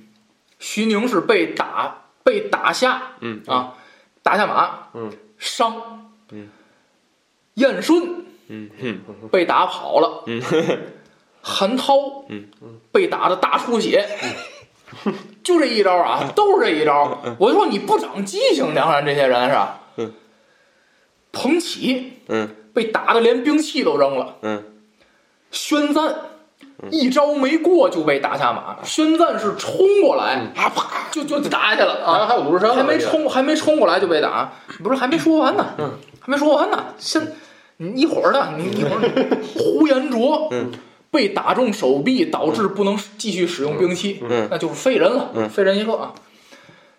[0.58, 3.74] 徐宁是被打被打下，嗯啊，
[4.22, 6.48] 打下马，嗯，伤，嗯，
[7.54, 10.40] 燕顺嗯嗯被打跑了，嗯，
[11.42, 12.48] 韩涛，嗯
[12.92, 14.06] 被打的大出血。
[15.44, 17.22] 就这一招啊，都是这一招。
[17.38, 19.80] 我就说你不长记性，梁山这些人是吧？
[19.96, 20.12] 嗯。
[21.32, 24.36] 彭起嗯被打的连兵器都扔了。
[24.42, 24.64] 嗯
[25.52, 26.16] 宣赞
[26.90, 32.04] 一招没过就被打下马，宣赞是冲过来，啊啪就就打下去了。
[32.04, 35.66] 啊，还有鲁智深还没冲还没冲过来就被打，不是还没说完呢，
[36.20, 37.32] 还没说完呢，先
[37.76, 39.00] 你一会儿呢，你一会儿
[39.56, 40.70] 呼延灼嗯。
[41.12, 44.46] 被打中手臂，导致不能继续使用兵器，嗯。
[44.48, 45.50] 那就是废人了，嗯。
[45.50, 46.12] 废人一个啊。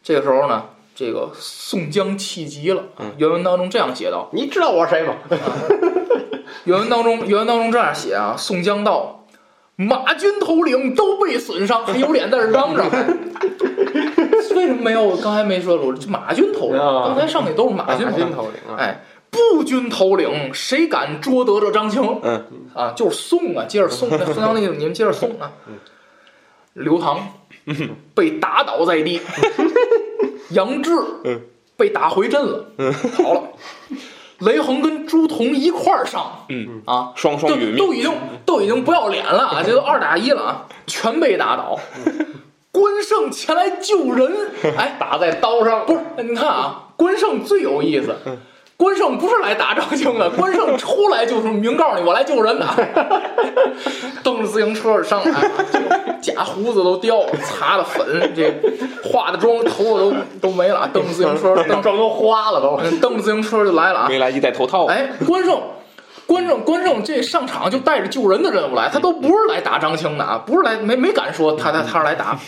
[0.03, 0.63] 这个时候呢，
[0.93, 3.13] 这个宋江气急了，嗯。
[3.15, 4.27] 原文当中这样写道。
[4.33, 5.15] 你知道我是谁吗？
[6.65, 9.20] 原文当中，原文当中这样写啊，宋江道
[9.87, 12.89] ：“马军头领都被损伤，还有脸在这嚷嚷？
[14.55, 15.01] 为什么没有？
[15.01, 18.77] 我刚才没说出马军头领，啊刚才上去都是马军头领。
[18.77, 22.19] 哎，步军头领谁敢捉得这张青？
[22.21, 25.51] 嗯啊，就是送啊，接着送，那宋江那个 你们接着送啊。
[26.73, 27.27] 刘唐
[28.13, 29.19] 被打倒在地，
[30.51, 30.91] 杨志
[31.75, 32.65] 被打回阵了，
[33.17, 33.43] 跑了。
[34.41, 36.81] 雷横跟朱仝一块儿上，嗯。
[36.85, 37.77] 啊，双双都殒命。
[37.77, 38.11] 都已经
[38.45, 41.79] 都已经不要脸了啊，这都二打一了啊，全被打倒。
[42.71, 44.31] 关胜前来救人，
[44.77, 48.15] 哎，打在刀上，不是，你看啊，关胜最有意思。
[48.81, 52.65] 关胜不是来打张青的， 关胜出来就是明告诉你我来救人的，
[54.23, 58.51] 蹬着自行车上来，这个假胡子都掉了，擦的粉，这
[59.07, 62.79] 化的妆，头发都都没了，蹬着自行车，蹬 妆都花了都。
[62.99, 64.07] 蹬着自行车就来了啊！
[64.09, 65.61] 没来及戴头套，哎，关胜，
[66.25, 72.39] 关胜，关胜这上场就带着救人的任务来，他都不是来打张青的啊，不是来没没敢说他他他是来打，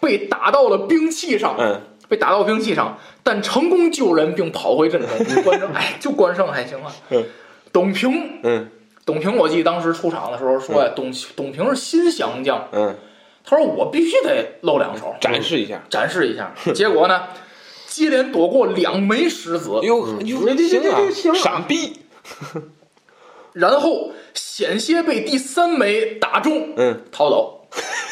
[0.00, 5.42] 被打到了兵器上，嗯，被打到兵器上，但成功救人并跑回阵中。
[5.42, 6.92] 关胜， 哎，就关胜还行啊。
[7.10, 7.24] 嗯
[7.70, 8.70] 董平，嗯
[9.04, 12.96] 董平，我记得当时出场的时候说呀，董董平是新降将，嗯，
[13.44, 16.54] 他说我必须得露两手，展示一下，展示一下。
[16.74, 17.24] 结果呢，
[17.86, 22.00] 接连躲过两枚石子，哟行，啊闪避，
[23.52, 27.68] 然后险些被第三枚打中，嗯，逃走。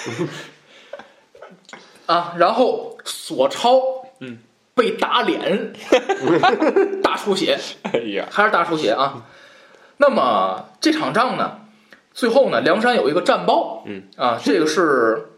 [2.06, 3.80] 啊，然后索超，
[4.20, 4.38] 嗯，
[4.74, 5.72] 被打脸，
[7.02, 9.24] 大出血，哎呀，还是大出血啊。
[9.96, 11.60] 那么这场仗呢，
[12.12, 14.02] 最后呢，梁山有一个战报，嗯。
[14.16, 15.28] 啊，这个是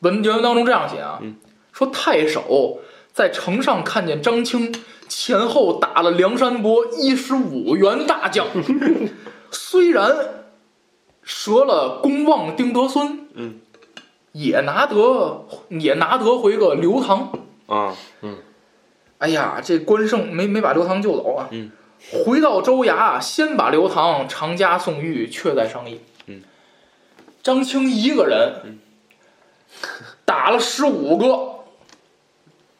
[0.00, 1.36] 文原文当中这样写啊，嗯。
[1.72, 2.80] 说太守
[3.12, 4.74] 在城上看见张清
[5.08, 8.46] 前后打了梁山伯一十五员大将，
[9.52, 10.16] 虽然
[11.22, 13.60] 折了公望丁德孙，嗯，
[14.32, 17.32] 也拿得也拿得回个刘唐。
[17.66, 17.94] 啊，
[19.18, 21.48] 哎呀，这关胜没没把刘唐救走啊。
[21.50, 21.70] 嗯。
[22.24, 26.00] 回到州衙，先把刘唐长家送狱，却在商议。
[26.26, 26.42] 嗯。
[27.42, 28.78] 张青一个人，
[30.24, 31.64] 打了十五个，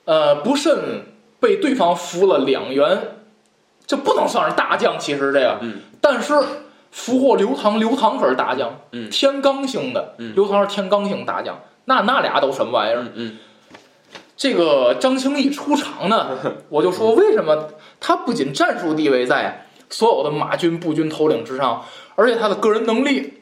[0.06, 1.06] 呃，不慎
[1.38, 3.16] 被对方俘了两员，
[3.86, 6.34] 这不能算是大将，其实这个，嗯，但是
[6.92, 13.02] 俘获刘唐，刘唐可是大将，嗯天罡星的，嗯刘唐是天罡星大将，那那俩都什么玩意儿？
[13.02, 13.38] 嗯嗯
[14.36, 16.38] 这个张清一出场呢，
[16.68, 17.68] 我就说为什么
[18.00, 21.84] 他不仅战术地位在所有的马军步军头领之上，
[22.14, 23.34] 而且他的个人能力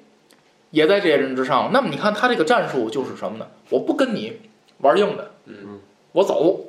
[0.70, 1.70] 也在这些人之上。
[1.72, 3.46] 那么你看他这个战术就是什么呢？
[3.70, 4.40] 我不跟你
[4.78, 5.80] 玩硬的，嗯，
[6.12, 6.60] 我走。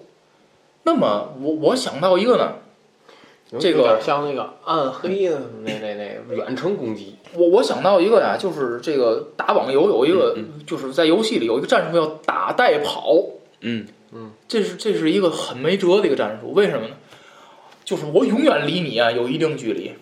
[0.84, 2.54] 那么我我想到一个呢，
[3.60, 13.16] 这个像那个暗黑的 那那那远程攻击，我我想到一个呀，就是这个打网游有一个，就是在游戏里有一个战术叫打带跑，
[13.62, 13.88] 嗯。
[14.14, 16.96] 嗯这是这是一个很没辙的一个战术，为什么呢？
[17.86, 19.94] 就是我永远离你啊有一定距离，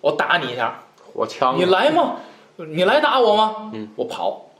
[0.00, 0.82] 我打你一下，
[1.12, 2.16] 火枪，你来吗？
[2.56, 3.70] 你来打我吗？
[3.72, 4.50] 嗯，我跑，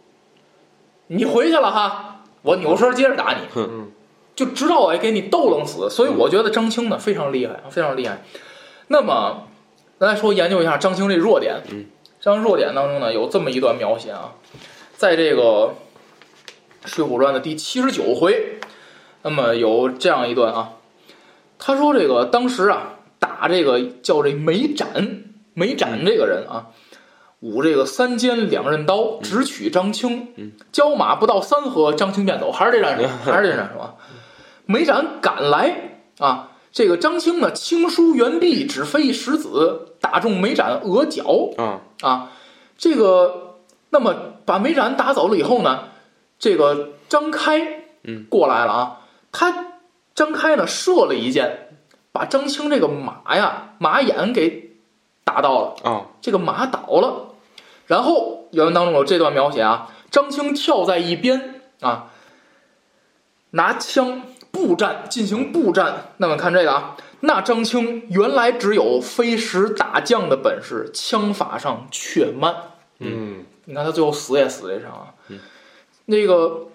[1.09, 3.91] 你回去了哈，我扭身接着打你，嗯，
[4.37, 5.91] 就直到我给你逗冷死。
[5.91, 8.22] 所以我觉得张青呢非常厉害，非常厉害。
[8.87, 9.49] 那么，
[9.99, 11.62] 咱来说研究一下张青这弱点。
[11.72, 11.87] 嗯，
[12.20, 14.34] 张青弱点当中呢有这么一段描写啊，
[14.97, 15.74] 在这个
[16.89, 18.61] 《水浒传》的第七十九回，
[19.22, 20.74] 那么有这样一段啊，
[21.59, 25.24] 他说这个当时啊打这个叫这梅展，
[25.55, 26.66] 梅展这个人啊。
[27.41, 30.28] 舞这个三尖两刃刀，直取张青。
[30.37, 32.51] 嗯，交马不到三合，张青便走。
[32.51, 33.95] 还是这战术， 还是这战术啊！
[34.67, 36.01] 梅展赶来。
[36.19, 41.25] 啊，这个张青呢，轻舒猿臂，只飞一石子，打中梅展额角。
[41.57, 42.33] 啊，啊。
[42.79, 43.57] 这个，
[43.91, 44.14] 那么
[44.45, 45.85] 把梅展打走了以后呢，
[46.39, 48.27] 这个张开嗯。
[48.29, 49.01] 过来了啊，
[49.33, 49.73] 他
[50.14, 51.79] 张开呢射了一箭，
[52.12, 54.77] 把张青这个马呀马眼给
[55.25, 55.75] 打到了。
[55.91, 57.35] 啊，这个马倒了，
[57.87, 62.11] 然后原文当中有这段描写啊，张青跳在一边啊，
[63.51, 64.23] 拿枪
[64.57, 66.13] 步战进行步战。
[66.17, 72.55] 那么看这个啊，那张青原来只有飞石打将的本事，枪法上却慢。
[73.01, 75.39] 嗯，你看他最后死也死这场啊，嗯
[76.07, 76.69] 那个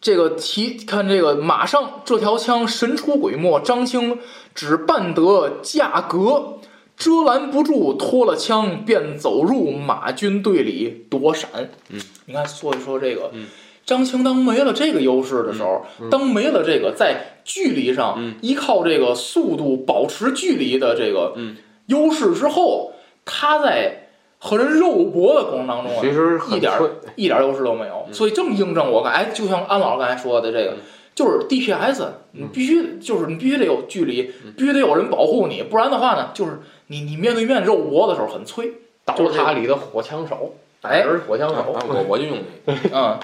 [0.00, 4.20] 这个提看这个马上这条枪神出鬼没，张青
[4.54, 6.60] 只办得架格，
[6.96, 11.50] 遮拦不住，脱了枪便走入马军队里躲闪。
[11.88, 13.46] 嗯，你看，所以说这个、嗯
[13.88, 18.34] 张青当没了这个优势的时候，当没了这个在距离上、嗯。
[18.42, 21.56] 依靠这个速度保持距离的这个嗯。
[21.86, 22.92] 优势之后，
[23.24, 24.08] 他在
[24.38, 30.74] 和人肉搏的过程当中啊，其实一点儿，一点优势都没有，所以正印证我感哎，就像安老师刚才说的这个，
[31.14, 38.70] 就是 DPS，你必须就是你必须得有距离，必须得有人保护你，不然的话呢，就是你你面对面肉搏的时候很脆，
[39.06, 41.00] 刀塔里的火枪手，哎。
[41.00, 42.36] 人火枪啊手，我我就用
[42.66, 43.18] 那个， 嗯，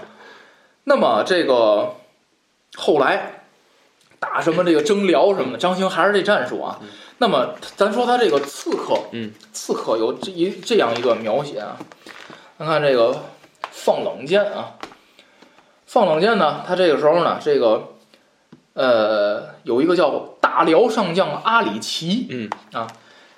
[0.84, 1.96] 那么这个
[2.76, 3.44] 后来
[4.18, 6.80] 打什么这个征辽什么的，张兴还是这战术啊。
[7.18, 11.76] 那么咱说他这个刺客，嗯，刺客有这一这样一个描写啊，
[12.58, 13.22] 咱看这个
[13.70, 14.74] 放冷箭啊，
[15.86, 17.94] 放冷箭呢，他这个时候呢，这个
[18.72, 22.50] 呃有一个叫大辽上将阿里奇，嗯。
[22.72, 22.88] 啊，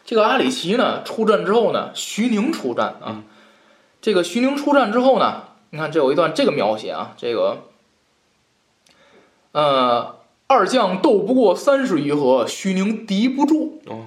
[0.04, 3.24] 这个阿里奇呢出战之后呢，徐宁出战啊，嗯。
[4.00, 5.42] 这个徐宁出战之后呢，
[5.76, 7.64] 你看这有一段这个描写啊，这个
[9.52, 14.06] 呃二将斗不过三十余合，徐宁敌不住，哦，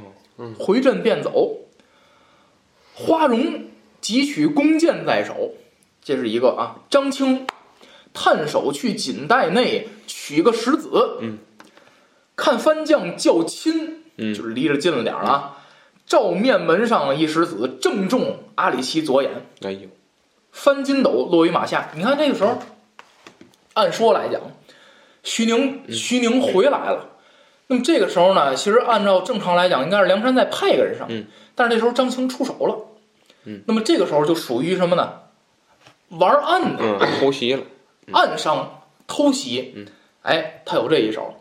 [0.57, 1.57] 回阵便走。
[2.95, 3.65] 花荣
[4.01, 5.51] 汲取弓箭在手，
[6.01, 6.81] 这是一个啊。
[6.89, 7.45] 张青
[8.15, 11.37] 探手去锦带内取个石子，嗯，
[12.35, 15.57] 看番将较亲，嗯就是离着近了点儿了啊。
[16.07, 19.87] 照面门上一石子，正中阿里奇左眼，哎呦，
[20.59, 21.89] 翻筋斗落于马下。
[21.95, 22.59] 你看这个时候，
[23.75, 24.41] 按说来讲，
[25.23, 27.11] 徐宁徐宁回来了。
[27.67, 31.27] 那么这个时候呢，其实按照正常来讲，应该是梁山再派一个人上，嗯。
[31.55, 32.75] 但是这时候张青出手了，
[33.45, 35.13] 嗯，那么这个时候就属于什么呢？
[36.09, 37.63] 玩暗的，嗯，偷袭了，
[38.11, 39.85] 暗伤偷袭，嗯，
[40.23, 41.35] 哎，他有这一手，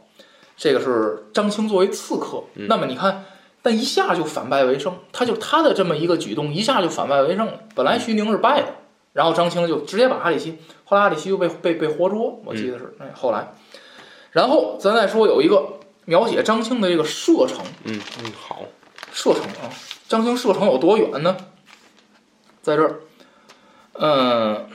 [0.57, 2.67] 这个是张青作为刺客，嗯。
[2.69, 3.25] 那么你看，
[3.63, 7.61] 但一下就反败为胜，他就他的这么一个举动，一下就反败为胜了。
[7.75, 8.75] 本来徐宁是败的，
[9.19, 13.53] 然后张青就直接把阿里西，后来阿里西又被被被活捉，我记得是，哎，后来，
[14.31, 18.63] 然后咱再说有一个描写张青的这个射程，嗯嗯，好，
[19.13, 19.75] 射程啊，
[20.09, 21.37] 张青射程有多远呢？
[22.63, 23.01] 在这儿，
[23.95, 24.69] 嗯、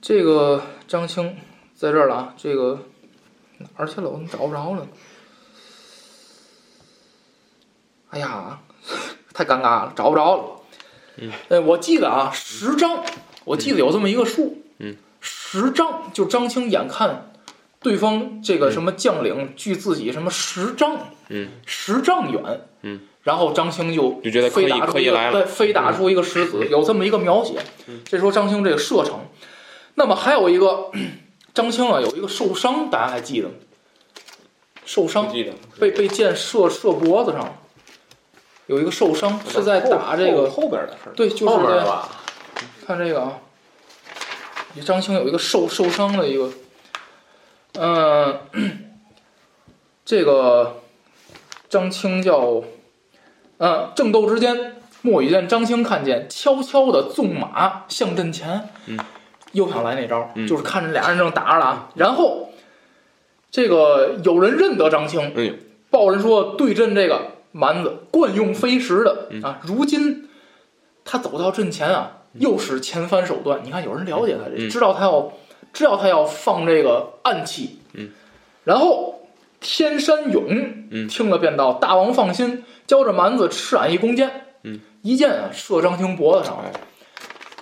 [0.00, 1.36] 这个张青
[1.74, 2.78] 在这儿了啊，这个
[3.58, 4.08] 哪儿去了？
[4.08, 4.86] 我怎么找不着了？
[8.10, 8.60] 哎呀，
[9.34, 10.60] 太尴尬了，找不着了。
[11.18, 13.04] 嗯，呃，我记得啊，十丈，
[13.44, 14.62] 我记得有这么一个数。
[14.78, 17.30] 嗯，十丈，就张青眼看
[17.80, 20.98] 对方这个什么将领距自己什么十丈，
[21.28, 22.42] 嗯，十丈远，
[22.82, 25.40] 嗯，然后张青就就觉得可以飞打出一个可以来了。
[25.40, 27.54] 嗯对，飞打出一个石子，有这么一个描写。
[28.04, 29.20] 这时候张青这个射程，
[29.94, 30.90] 那么还有一个
[31.54, 33.54] 张青啊，有一个受伤，大家还记得吗？
[34.84, 37.40] 受伤记得，被被箭射射脖子上。
[37.40, 37.58] 了，
[38.66, 42.08] 有一个受伤是在打这个，后后边的事儿，对，就是在吧，
[42.86, 43.40] 看这个啊，
[44.84, 46.50] 张青有一个受受伤的一个，
[47.74, 48.40] 嗯、
[50.04, 50.80] 这个
[51.68, 52.62] 张青叫，
[53.58, 58.98] 嗯、正斗之间，莫雨见张青看见，悄悄的纵马向阵前，嗯，
[59.52, 62.48] 又想来那招，嗯就是看着俩人正打着了啊，然后
[63.50, 65.52] 这个有人认得张青，哎呦，
[65.90, 70.28] 报人说对阵这个蛮子惯用飞石的嗯啊，如今
[71.04, 73.60] 他走到阵前啊，又使前翻手段。
[73.62, 75.32] 你看有人了解他知道他要
[75.72, 78.10] 知道他要放这个暗器，嗯，
[78.64, 79.28] 然后
[79.60, 80.44] 天山勇
[80.90, 86.58] 嗯听了便道：“大王放心，教着蛮子吃俺一弓箭，嗯，一箭啊射张青脖子上。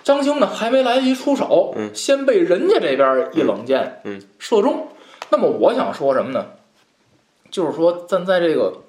[0.03, 4.87] 张青呢还没来得及出手，嗯先被人家这边一冷箭，嗯射中。
[5.29, 6.45] 那么我想说什么呢？
[7.51, 8.81] 就是说，咱在这个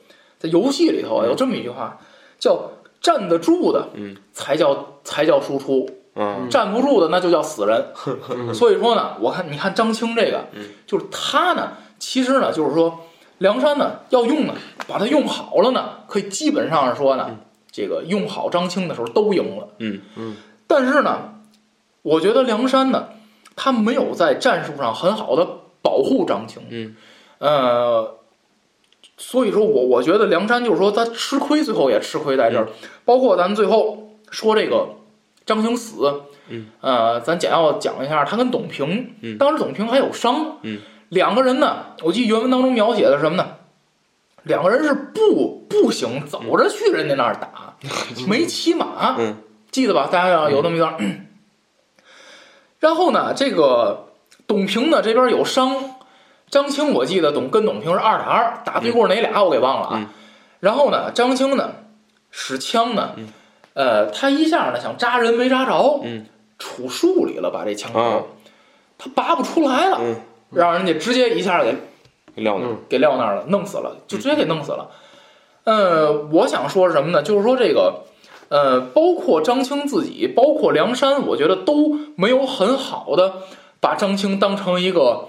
[0.44, 1.98] 在游戏里头啊，有这么一句话，
[2.38, 2.70] 叫
[3.00, 7.86] 站得住的，嗯，才叫才叫输出，嗯站不住的那就叫死人。
[8.52, 10.68] 所以说呢，我看你看张青这个，嗯。
[10.86, 13.00] 就是他呢，其实呢，就是说
[13.38, 14.54] 梁山呢要用呢，
[14.86, 17.30] 把它用好了呢，可以基本上是说呢，
[17.72, 19.68] 这个用好张青的时候都赢了。
[19.78, 20.02] 嗯。
[20.16, 20.36] 嗯，
[20.66, 21.34] 但是呢，
[22.02, 23.08] 我觉得梁山呢，
[23.56, 25.48] 他没有在战术上很好的
[25.80, 26.62] 保护张青。
[26.70, 26.96] 嗯，
[27.38, 28.16] 呃，
[29.16, 32.68] 所以说我我觉得梁山就是说他吃亏，最后也吃亏在这儿。
[33.04, 34.88] 包括咱最后说这个
[35.46, 40.78] 张兴死，嗯，呃，咱简要讲一下他跟董平，嗯当时董平还有伤，嗯，
[41.10, 43.56] 两个人呢，我记得原文当中描写的是什么呢？
[44.42, 47.76] 两个人是步步行走着去人家那儿打，
[48.28, 49.36] 没骑马，嗯
[49.70, 50.08] 记得吧？
[50.12, 50.96] 大家要有那么一段。
[52.78, 54.12] 然后呢，这个
[54.46, 55.93] 董平呢这边有伤，
[56.54, 59.92] 张青我记得董跟董平是二打二，打对过哪俩我给忘了啊。
[59.96, 60.08] 嗯。
[60.60, 61.72] 然后呢，张青呢
[62.30, 63.10] 使枪呢，
[63.72, 66.26] 呃，他一下呢想扎人没扎着，嗯。
[66.56, 68.22] 杵树里了，把这枪头、啊。
[68.96, 70.14] 他拔不出来了，嗯，
[70.52, 71.74] 让人家直接一下给
[72.36, 74.90] 撂那儿，给撂那儿了，弄死了，就直接给弄死了。
[75.64, 77.24] 呃，我想说什么呢？
[77.24, 78.04] 就是说这个，
[78.48, 83.34] 呃，包括张青自己，包括梁山，我觉得都没有很好的
[83.80, 85.26] 把张青当成一个，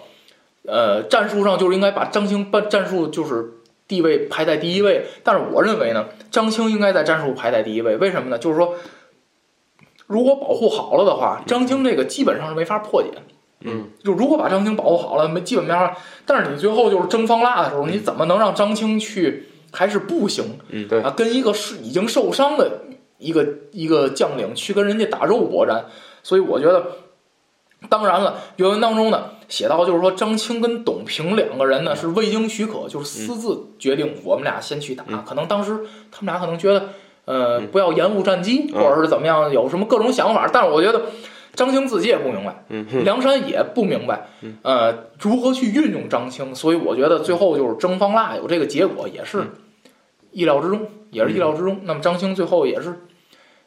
[0.68, 3.54] 呃，战术上就是应该把张青把战术就是
[3.88, 5.06] 地位排在第一位。
[5.24, 7.98] 但是我认为呢，张青应该在战术排在第一位。
[7.98, 8.38] 为什么呢？
[8.38, 8.76] 就是说，
[10.08, 13.10] 如果保护好了的话，张青这个基本上是没法破解。
[13.62, 15.96] 嗯，就如果把张青保护好了，没基本没啥，
[16.26, 20.60] 但是你最后就是争方腊的时候，你怎么能让张青去还是不行？
[20.70, 22.82] 嗯对啊，跟一个是已经受伤的
[23.18, 25.86] 一个一个将领去跟人家打肉搏战，
[26.22, 26.86] 所以我觉得，
[27.90, 35.24] 当然了，原文当中呢写到就是说张青跟董平两个人呢是未经许可，就是私自决定我们俩先去打，嗯。
[35.26, 35.80] 可能当时
[36.12, 36.90] 他们俩可能觉得，
[37.26, 38.82] 呃，不要延误战机，嗯。
[38.82, 41.02] 或者是怎么样，有什么各种想法，但是我觉得。
[41.56, 42.66] 张青自己也不明白，
[43.06, 44.58] 梁山也不明白，嗯。
[44.62, 49.52] 呃，如何去运用张青，所以我觉得最后就是征方腊有这个结果，也是嗯。
[50.32, 51.80] 意料之中，也是意料之中。
[51.84, 53.00] 那么张青最后也是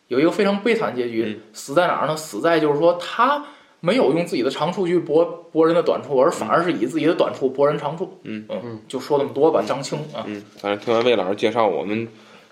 [0.09, 1.41] 有一个非常悲惨结局，嗯。
[1.55, 2.15] 死在哪儿呢？
[2.15, 3.43] 死在就是说他
[3.81, 8.19] 没有用自己的长处去博博人的短处，而反而是以自己的短处博人长处。
[8.23, 8.45] 嗯。
[8.49, 12.09] 嗯，就说那么多吧，张青啊，嗯，反正听完魏老师介绍，我们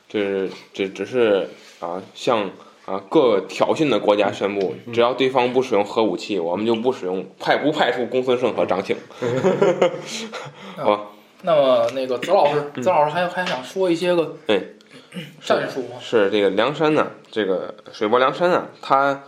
[0.08, 1.48] 这这只是
[1.80, 2.50] 啊向
[2.84, 8.96] 啊各个挑衅的国家宣布，只要对方不使用核武器，我们就不使用派不派出公孙胜和张青。
[10.76, 11.00] 好吧，
[11.42, 14.60] 那么那个子老师，子老师还还想说一些个哎。
[15.40, 15.96] 战术吗？
[16.00, 19.22] 是这个梁山呢，这个水泊梁山啊，他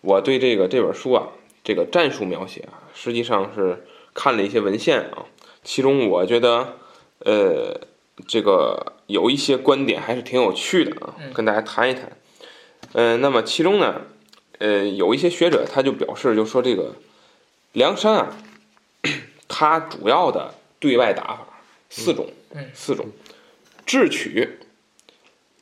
[0.00, 1.28] 我对这个这本书啊，
[1.64, 3.84] 这个战术描写啊，实际上是
[4.14, 5.26] 看了一些文献啊，
[5.64, 6.76] 其中我觉得
[7.20, 7.80] 呃
[8.26, 11.32] 这个有一些观点还是挺有趣的啊，嗯。
[11.32, 12.16] 跟大家谈一谈。
[12.92, 14.02] 呃，那么其中呢，
[14.58, 16.94] 呃有一些学者他就表示，就说这个
[17.72, 18.36] 梁山啊，
[19.46, 21.46] 它主要的对外打法
[21.90, 22.70] 四种，嗯。
[22.72, 23.06] 四种，
[23.84, 24.58] 智取、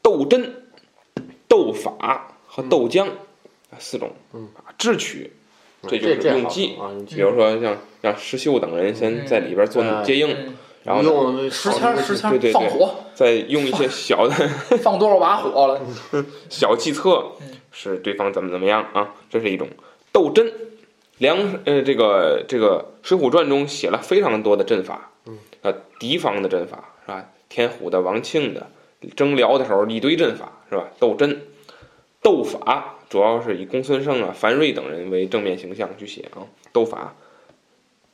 [0.02, 0.62] 斗真、
[1.48, 3.08] 斗法和斗将
[3.78, 4.10] 四种。
[4.32, 5.32] 嗯啊，智取，
[5.88, 10.54] 这就是用计，啊，比如说像让石秀等人先嗯在里边做嗯接应，嗯，
[10.84, 14.34] 然后呢用石签儿石签对对放火，再用一些小的
[14.82, 15.80] 放多少把火了？
[16.50, 19.68] 小计策嗯，使对方怎么怎么样啊，这是一种
[20.12, 20.52] 斗阵。
[21.18, 27.24] 梁呃，这个这个《水浒传》中写了非常多的阵法，嗯，啊，敌方的阵法是吧？
[27.48, 28.66] 天虎的、王庆的，
[29.16, 30.88] 征辽的时候一堆阵法是吧？
[30.98, 31.40] 斗阵、
[32.22, 37.14] 斗法主要是以公孙胜啊、樊瑞等人为正面形象去写啊，斗法。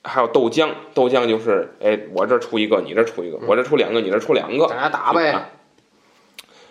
[0.05, 5.49] 还有斗将，斗将就是哎，我这儿出一个，你这儿出一个，我这儿出两个，你这儿出两个，大家打呗啊。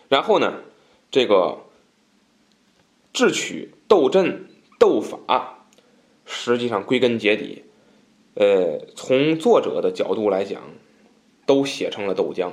[0.09, 0.55] 然后呢，
[1.09, 1.59] 这个
[3.13, 5.65] 智取、斗阵、斗法，
[6.25, 7.63] 实际上归根结底，
[8.33, 10.61] 呃，从作者的角度来讲，
[11.45, 12.51] 都写成了斗将。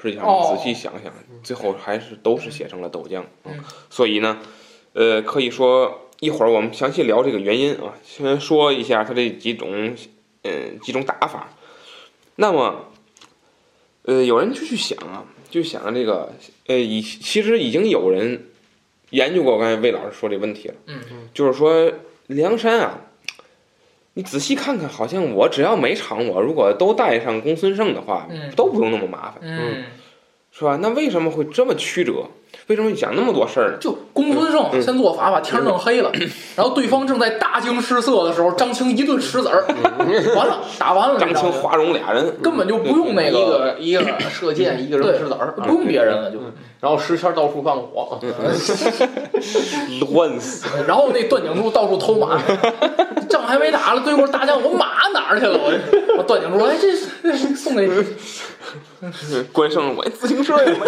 [0.00, 1.12] 实际上，仔细想想，
[1.42, 3.26] 最后还是都是写成了斗将。
[3.44, 4.40] 嗯所以呢，
[4.94, 9.94] 呃，可以说一会儿我们详细聊这个原因啊，先说一下它这几种，
[10.42, 11.50] 嗯、几种打法。
[12.36, 12.86] 那么，
[14.02, 16.32] 呃，有人就去想啊，就想这个，
[16.66, 18.46] 呃，以其实已经有人
[19.10, 21.00] 研究过刚才魏老师说这问题了，嗯
[21.32, 21.92] 就是说
[22.28, 23.00] 梁山啊，
[24.14, 29.84] 你仔细看看，好像我只要每场我如果都带上公孙胜的话，嗯都不用那么麻烦，嗯，
[30.52, 30.78] 是吧？
[30.80, 32.28] 那为什么会这么曲折？
[32.68, 33.76] 为什么讲那么多事儿呢？
[33.78, 36.10] 就公孙胜嗯先做法把天儿弄黑了，
[36.56, 39.64] 然后对方正在大惊失色的时候，张青一顿石子儿，
[40.34, 42.36] 完了打完了张青、华容俩人。
[42.42, 46.38] 根本就不用那一个，一个射箭，一个人石子儿，不用别人了就。
[46.84, 48.20] 然后石谦到处放火，
[50.12, 52.38] 乱死， 然后那段景柱到处偷马，
[53.26, 55.58] 仗还没打了，对过大将，我马哪儿去了？
[55.58, 55.72] 我
[56.18, 58.04] 我段景柱说，哎，这这送给你。
[59.50, 60.84] 关胜我自行车也没有。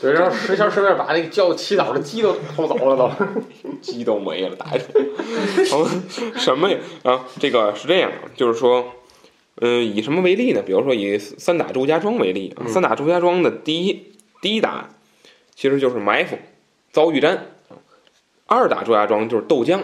[0.00, 3.10] 对，然后石签顺便把那个叫祈祷的鸡都偷走了都。
[3.80, 5.02] 鸡都没了，打一通。
[5.68, 5.84] 好
[6.36, 6.78] 什么呀？
[7.02, 8.84] 啊，这个是这样，就是说，
[9.64, 10.60] 嗯、以什么为例呢？
[10.60, 14.88] 比如说以三打祝家庄为例，啊三打祝家庄的第一第一打，
[15.54, 16.36] 其实就是埋伏、
[16.90, 17.36] 遭遇战；
[18.46, 19.80] 二打祝家庄就是斗将，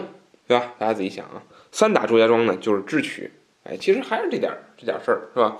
[0.49, 0.73] 对吧？
[0.77, 1.43] 大家自己想啊。
[1.71, 3.31] 三打祝家庄呢，就是智取。
[3.63, 5.57] 哎，其实还是这点儿这点儿事儿，是吧？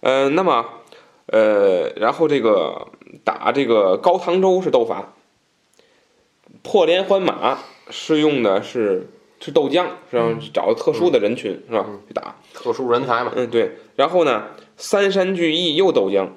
[0.00, 0.66] 呃，那么，
[1.26, 2.88] 呃，然后这个
[3.24, 5.14] 打这个高唐州是斗法，
[6.62, 7.58] 破连环马
[7.88, 9.08] 是用的是
[9.44, 10.38] 是豆浆，是吧？
[10.54, 11.84] 找特殊的人群、是吧？
[12.06, 13.72] 去打，特殊人才嘛，嗯，对。
[13.96, 16.28] 然后呢，三山聚义又豆浆，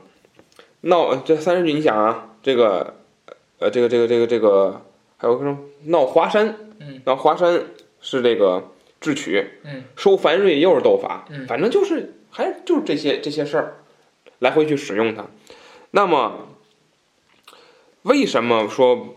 [0.82, 2.96] 闹这三山聚，你想啊，这个
[3.60, 4.82] 呃，这个这个这个这个
[5.18, 7.66] 还有什么闹华山，嗯，闹华山
[8.02, 13.76] 是这个智取，嗯，收樊瑞又是斗法，嗯反正就是还是就是这些这些事儿，
[14.40, 15.28] 来回去使用它。
[15.92, 16.48] 那么
[18.02, 19.16] 为什么说？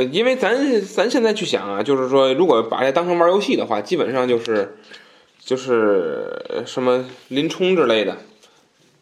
[0.00, 4.78] 呃，因为咱咱现在去想啊，就是说，如果把它当成玩游戏的话，基本上就是
[5.38, 8.16] 就是呃什么林冲之类的，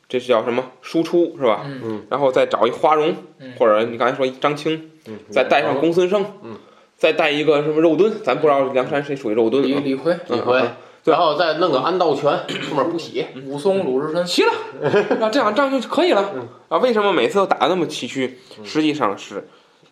[0.09, 1.62] 这是叫什么输出是吧？
[1.66, 6.57] 嗯嗯，然后再找一花荣，嗯或者你刚才说一张青，嗯，再带上公孙胜，嗯，
[6.96, 9.66] 再带一个什么肉盾，咱不知道梁山谁属于肉盾啊？
[9.66, 10.62] 李李逵、李逵，
[11.05, 13.28] 然后再弄个安道全，后面补血。
[13.46, 14.53] 武松、鲁智深，齐了，
[15.20, 16.34] 那，这场仗就可以了
[16.68, 16.78] 啊。
[16.78, 18.30] 为什么每次都打的那么崎岖？
[18.64, 19.49] 实际上是，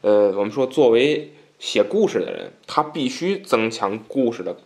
[0.07, 4.57] 呃，我们说作为写故事的人，他必须增强故事的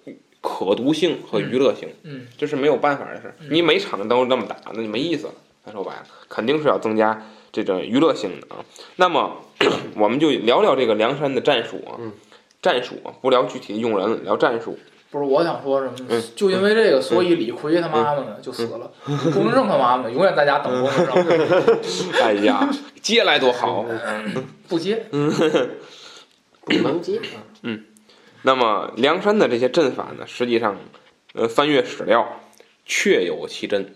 [0.42, 3.34] 可读性和娱乐性，嗯，这是没有办法的事。
[3.48, 5.32] 你每场都那么打，那就没意思了。
[5.64, 8.62] 咱说白了，肯定是要增加这种娱乐性的啊。
[8.96, 9.38] 那么，
[9.96, 11.96] 我们就聊聊这个梁山的战术啊，
[12.60, 14.78] 战术啊，不聊具体的用人了，聊战术。
[15.10, 16.22] 不是我想说什么？
[16.36, 18.90] 就因为这个，所以李逵他妈妈呢就死了，
[19.32, 21.78] 钟正他妈妈永远在家等钟正，
[22.22, 22.70] 哎呀，
[23.02, 23.84] 接来多好。
[24.68, 25.06] 不接。
[25.10, 27.20] 不能接。
[27.62, 27.84] 嗯
[28.42, 30.78] 那么梁山的这些阵法呢，实际上，
[31.34, 32.40] 呃，翻阅史料，
[32.86, 33.94] 确有其真，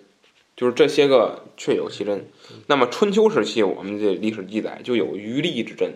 [0.56, 2.28] 就是这些个确有其真。
[2.66, 5.94] 那么春秋时期，我们这历史记载就有余力之阵，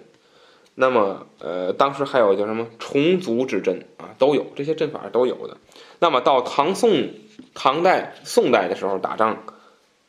[0.81, 5.57] 那么呃，当时还有叫什么重族之阵啊，都有这些阵法都有的。
[5.99, 7.09] 那么到唐宋、
[7.53, 9.43] 唐代、宋代的时候打仗，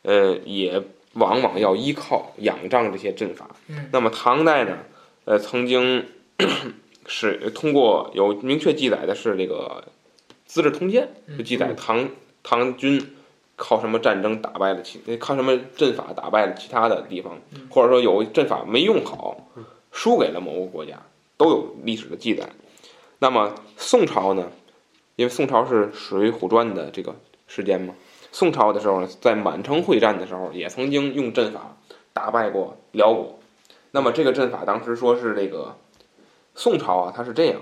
[0.02, 0.80] 呃，也
[1.14, 3.50] 往往要依靠仰仗这些阵法。
[3.66, 4.78] 嗯那么唐代呢，
[5.24, 6.06] 呃，曾经
[7.06, 9.82] 是通过有明确记载的是这个
[10.46, 12.08] 《资治通鉴》，就记载唐
[12.44, 13.16] 唐军
[13.56, 19.48] 靠什么战争打败了其，靠什么阵法打败了其他的地方，或者说有阵法没用好，
[20.00, 21.02] 输给了某个国家，
[21.36, 22.48] 都有历史的记载。
[23.18, 24.50] 那么宋朝呢，
[25.16, 27.14] 因为宋朝是《水浒传》的这个
[27.46, 27.92] 时间嘛，
[28.32, 31.76] 宋朝的时候呢，在满城会战的时候，也曾经用阵法
[32.14, 33.38] 打败过辽国。
[33.90, 35.76] 那么这个阵法当时说是这个
[36.54, 37.60] 宋朝啊，它是这样，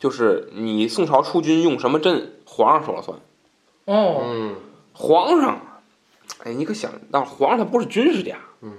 [0.00, 3.16] 就是你宋朝出军用什么阵，皇上说了算。
[3.84, 4.56] 哦，嗯，
[4.92, 5.60] 皇上，
[6.42, 8.72] 哎，你可想到皇上他不是军事家，嗯，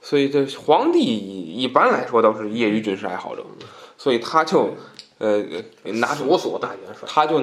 [0.00, 3.44] 所以这皇帝一般来说都是业余军事爱好者，
[3.96, 4.76] 所以他就
[5.18, 5.44] 呃
[5.84, 7.38] 拿出索索大元帅，他就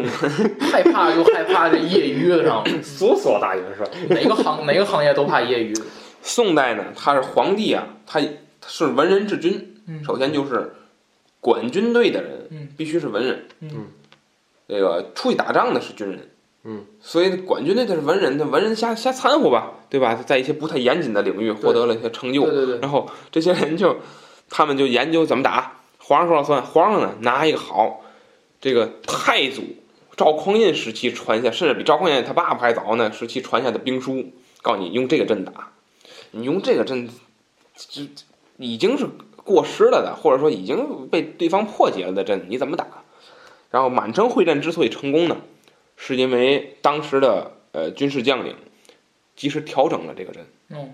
[0.59, 3.85] 害怕就害怕这业余的上， 索索大元帅。
[4.09, 5.73] 哪个行哪个行业都怕业余。
[6.21, 10.73] 宋代呢，他是皇帝啊，他他是文人治军，嗯首先就是
[11.39, 13.87] 管军队的人嗯必须是文人，嗯
[14.67, 16.31] 这个出去打仗的是军人，
[16.67, 20.15] 嗯，所以管军队就是文人，那文人瞎瞎掺和吧，对吧？
[20.25, 23.97] 在一些不太严谨的领域获得了一些成就，对对对，然后这些人就
[24.49, 28.01] 他们就研究怎么打，皇上说了算，皇上呢拿一个好
[28.59, 29.61] 这个太祖
[30.17, 34.31] 赵匡胤时期传下，甚至比赵匡胤他爸爸还早呢时期传下的兵书，
[34.63, 35.71] 告诉你用这个阵打，
[36.31, 37.07] 你用这个阵，
[37.75, 38.23] 这这
[38.57, 39.05] 已经是
[39.43, 42.87] 过时了的，或者说已经被对方破解了的阵，你怎么打？
[43.69, 45.37] 然后满城会战之所以成功呢，
[45.95, 48.55] 是因为当时的呃军事将领
[49.35, 50.45] 及时调整了这个阵。
[50.69, 50.93] 嗯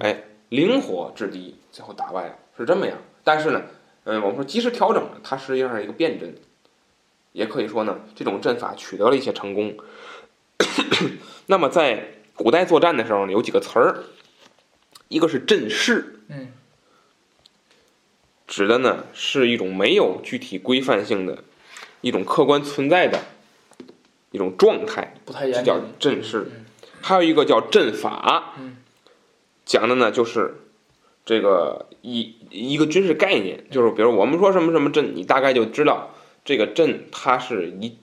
[0.00, 2.98] 哎，灵活制敌，最后打败了，是这么样。
[3.24, 3.62] 但是呢，
[4.04, 6.34] 嗯，我们说及时调整了，它实际上是一个变阵，
[7.32, 9.76] 也可以说呢，这种阵法取得了一些成功。
[11.46, 14.04] 那么在古代作战的时候呢，有几个词儿，
[15.08, 16.52] 一个是阵势，嗯
[18.46, 21.44] 指的呢是一种没有具体规范性的
[22.00, 23.24] 一种客观存在的
[24.30, 25.80] 一种状态，不太这叫。
[25.98, 26.66] 阵势嗯。
[27.02, 28.76] 还有一个叫阵法嗯，
[29.64, 30.56] 讲的呢就是
[31.24, 36.10] 这个一一个军事概念，就是比如我们说什么什么阵，你大概就知道
[36.44, 37.96] 这个阵它是一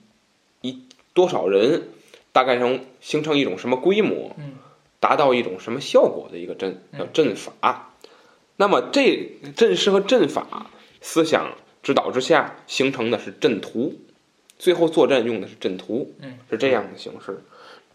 [0.62, 0.82] 一
[1.14, 1.90] 多少人，
[2.32, 4.56] 大概能形成一种什么规模嗯，
[5.00, 7.94] 达到一种什么效果的一个阵，嗯叫阵法。
[8.56, 10.72] 那么这阵势和阵法
[11.02, 11.54] 思想
[11.84, 13.94] 指导之下形成的是阵图，
[14.60, 17.44] 最后作战用的是阵图，嗯，是这样的形式。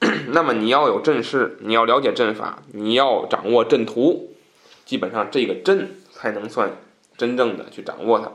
[0.32, 4.34] 那么你要有阵势，你要了解阵法，你要掌握阵图，
[4.84, 6.72] 基本上这个阵才能算
[7.16, 8.32] 真正的去掌握它。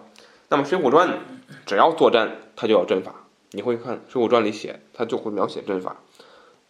[0.50, 1.20] 那么《水浒传》呢，
[1.66, 3.28] 只要作战，它就要阵法。
[3.52, 6.02] 你会看《水浒传》里写，它就会描写阵法。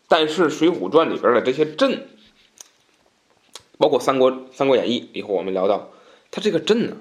[0.08, 2.08] 但是《水浒传》里边的这些阵，
[3.78, 5.92] 包括《三国》《三国演义》，以后我们聊到，
[6.32, 6.98] 它这个阵呢，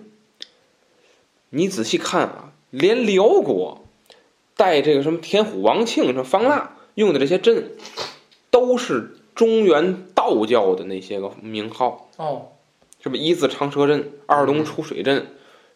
[1.48, 3.86] 你仔细看啊，连辽国
[4.57, 7.72] 带这个什么田虎、王庆、什么方腊用的这些阵，
[8.50, 12.48] 都是中原道教的那些个名号，哦，
[13.00, 15.26] 什么一字长蛇阵、二龙出水阵，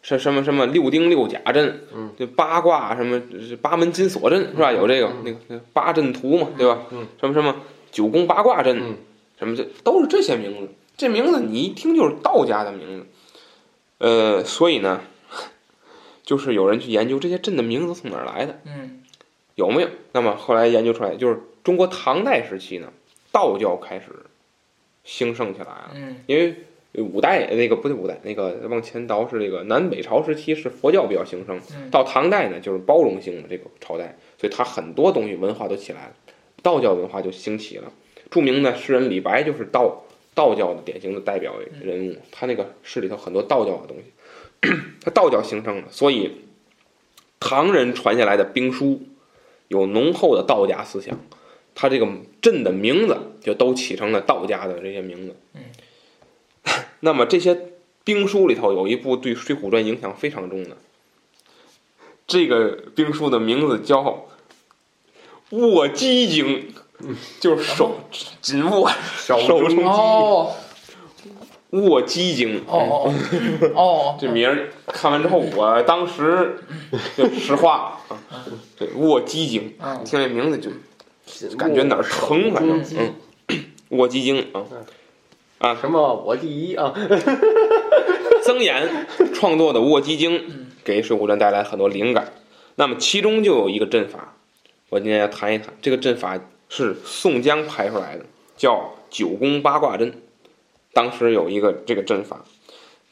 [0.01, 4.71] 是什么什么六丁六甲阵，嗯，这八卦什么是八门金锁阵是吧？
[4.71, 6.79] 有这个那个那个八阵图嘛，对吧？
[6.91, 7.55] 嗯，什么什么
[7.91, 8.97] 九宫八卦阵，嗯
[9.37, 10.69] 什么这都是这些名字。
[10.97, 13.05] 这名字你一听就是道家的名字，
[13.97, 15.01] 呃，所以呢，
[16.31, 18.57] 就是有人去研究这些镇的名字从哪儿来的。
[18.65, 19.03] 嗯
[19.55, 19.89] 有没有？
[20.13, 22.87] 那么后来研究出来，就是中国唐代时期呢，
[23.33, 24.05] 道教开始
[25.03, 25.91] 兴盛起来了。
[25.93, 26.55] 嗯因为
[26.93, 36.13] 五代那个不对五代那个往前倒是这个南北朝时期是佛教比较兴盛，嗯到唐代呢就是包容性的这个朝代，所以它很多东西文化都起来了，
[36.63, 37.91] 道教文化就兴起了。
[38.29, 44.03] 著名的诗人李白就是道道教的典型的代表人物，他那个诗里头很多道教的东西，
[45.03, 46.43] 他道教形成的，所以
[47.39, 49.01] 唐人传下来的兵书
[49.67, 51.19] 有浓厚的道家思想，
[51.73, 52.07] 它这个
[52.41, 55.35] 镇的名字就都起成了道家的这些名字。
[55.55, 55.61] 嗯，
[57.01, 57.59] 那么这些
[58.03, 60.77] 兵书里头有一部对《水浒传》影响非常重的，
[62.27, 64.03] 这个兵书的名字叫
[65.57, 66.71] 《握鸡经》，
[67.39, 68.01] 就是手
[68.41, 70.55] 紧握手中哦
[71.71, 72.61] 握机经。
[72.67, 73.13] 哦哦
[73.75, 76.57] 哦， 这名儿看完之后，我当时
[77.17, 77.99] 就实话。
[78.07, 78.17] 啊，
[78.77, 80.03] 这握机经，嗯。
[80.05, 80.69] 听这名字就
[81.57, 82.81] 感觉哪儿疼，反正。
[82.97, 83.13] 嗯
[83.49, 83.63] 嗯，
[83.97, 84.45] 握机经
[85.59, 86.93] 啊，什么我第一啊，
[88.43, 90.39] 曾岩创作的《卧鸡精》
[90.83, 92.33] 给《水浒传》带来很多灵感。
[92.75, 94.33] 那么其中就有一个阵法，
[94.89, 95.67] 我今天要谈一谈。
[95.81, 98.25] 这个阵法是宋江排出来的，
[98.57, 100.13] 叫九宫八卦阵。
[100.93, 102.43] 当时有一个这个阵法，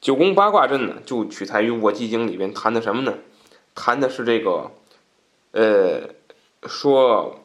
[0.01, 3.17] 九宫八卦阵呢，就取材于《卧鸡经》里边谈的什么呢？
[3.75, 4.71] 谈的是这个，
[5.51, 6.09] 呃，
[6.67, 7.41] 说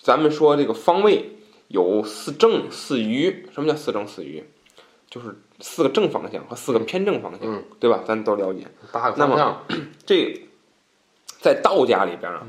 [0.00, 1.36] 咱们说这个方位
[1.68, 3.46] 有四正四余。
[3.54, 4.44] 什么叫四正四余？
[5.08, 8.02] 就是四个正方向和四个偏正方向，嗯对吧？
[8.06, 8.66] 咱都了解。
[8.90, 10.48] 八个那么方向， 这
[11.40, 12.46] 在道家里边啊，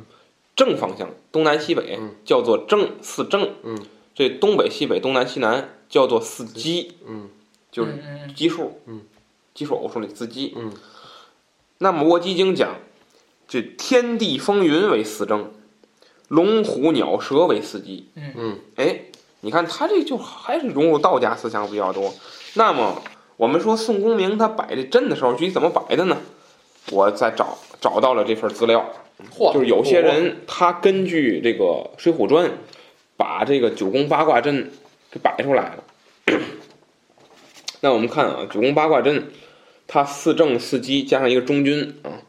[0.55, 3.77] 正方向东南西北嗯叫做正四正，嗯，
[4.15, 7.29] 这东北西北东南西南叫做四奇，嗯
[7.71, 7.93] 就是
[8.35, 9.01] 奇数，嗯，
[9.53, 10.51] 奇数偶数里四奇。
[10.55, 10.73] 嗯
[11.77, 12.77] 那么《卧鸡经》讲，
[13.47, 15.51] 这天地风云为四征，
[16.29, 18.07] 龙虎鸟蛇为四奇。
[18.15, 19.01] 嗯哎，
[19.41, 22.11] 你看他这就还是融入道家思想比较多。
[22.55, 23.03] 那么
[23.37, 26.17] 我们说宋公明他摆这阵的时候，具体怎么摆的呢？
[26.89, 28.89] 我再找找到了这份资料，
[29.31, 32.47] 嚯，就是有些人他根据这个《水浒传》，
[33.15, 34.71] 把这个九宫八卦阵
[35.13, 35.83] 给摆出来了。
[37.81, 39.27] 那我们看啊，九宫八卦阵，
[39.85, 42.23] 它四正四奇加上一个中军啊，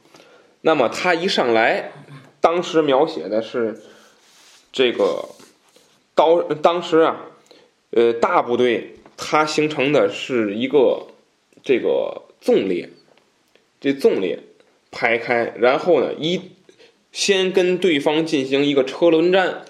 [0.61, 1.93] 那么它一上来，
[2.41, 3.80] 当时描写的是
[4.70, 5.30] 这个
[6.14, 7.26] 刀，当时啊，
[7.91, 11.07] 呃，大部队它形成的是一个
[11.62, 12.91] 这个纵列，
[13.80, 14.41] 这纵列
[14.91, 16.51] 排开，然后呢，一
[17.12, 19.64] 先跟对方进行一个车轮战，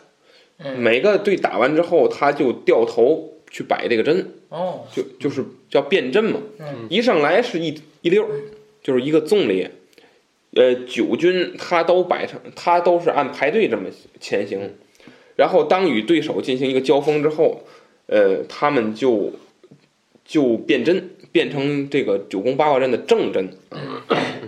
[0.77, 6.41] 每个队打完之后，他就掉头去摆这个阵，哦，就就是叫变阵嘛。
[6.59, 8.31] 嗯一上来是一一溜儿，
[8.83, 9.71] 就是一个纵列。
[10.57, 13.89] 呃，九军他都摆成，他都是按排队这么
[14.21, 14.75] 前行。
[15.35, 17.65] 然后当与对手进行一个交锋之后，
[18.07, 19.33] 呃，他们就
[20.25, 23.51] 就变阵，变成这个九宫八卦阵的正阵。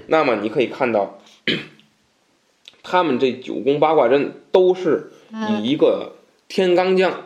[0.07, 1.21] 那么你可以看到，
[2.85, 5.11] 他们这九宫八卦阵都是
[5.49, 6.17] 以一个
[6.49, 7.25] 天罡将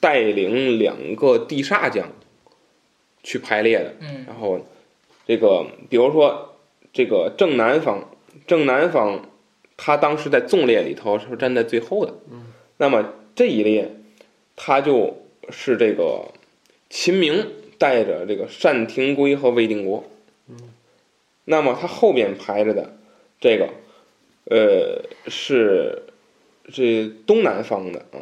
[0.00, 2.12] 带领两个地煞将
[3.22, 3.94] 去排列的。
[4.00, 4.60] 嗯然后
[5.26, 6.56] 这个比如说
[6.92, 8.10] 这个正南方，
[8.46, 9.28] 正南方
[9.76, 12.14] 他当时在纵列里头是站在最后的。
[12.78, 13.96] 那么这一列，
[14.54, 16.32] 他就是这个
[16.88, 17.46] 秦明
[17.78, 20.04] 带着这个单廷圭和魏定国。
[21.44, 22.96] 那么他后边排着的
[23.40, 23.68] 这个，
[24.46, 26.02] 呃，是
[26.72, 28.18] 这东南方的啊，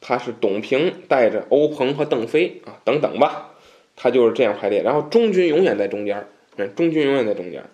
[0.00, 3.54] 他是董平带着欧鹏和邓飞啊等等吧，
[3.96, 4.82] 他就是这样排列。
[4.82, 6.26] 然后中军永远在中间
[6.74, 7.68] 中军永远在中间儿。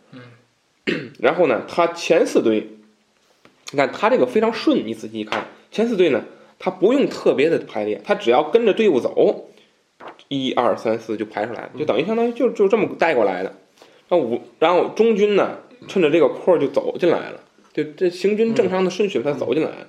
[1.21, 2.67] 然后呢，他前四队，
[3.71, 6.25] 你看他这个非常顺，你仔细一看，前四队呢，
[6.59, 9.49] 他不用特别的排列，他只要跟着队伍走，
[10.29, 13.55] 一二三四就排出来了，就等于相当于就就这么带过来的。
[14.09, 17.41] 那五，然后中军呢，趁着这个空儿就走进来了，
[17.73, 19.87] 就这行军正常的顺序他走进来了，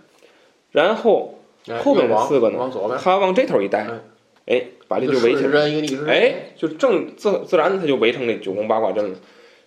[0.73, 3.87] 然后哎后边这往四个呢他往这头一带，
[4.45, 5.61] 哎，把这就围起来
[6.07, 9.17] 哎，就正自自然他就围成这九宫八卦阵了。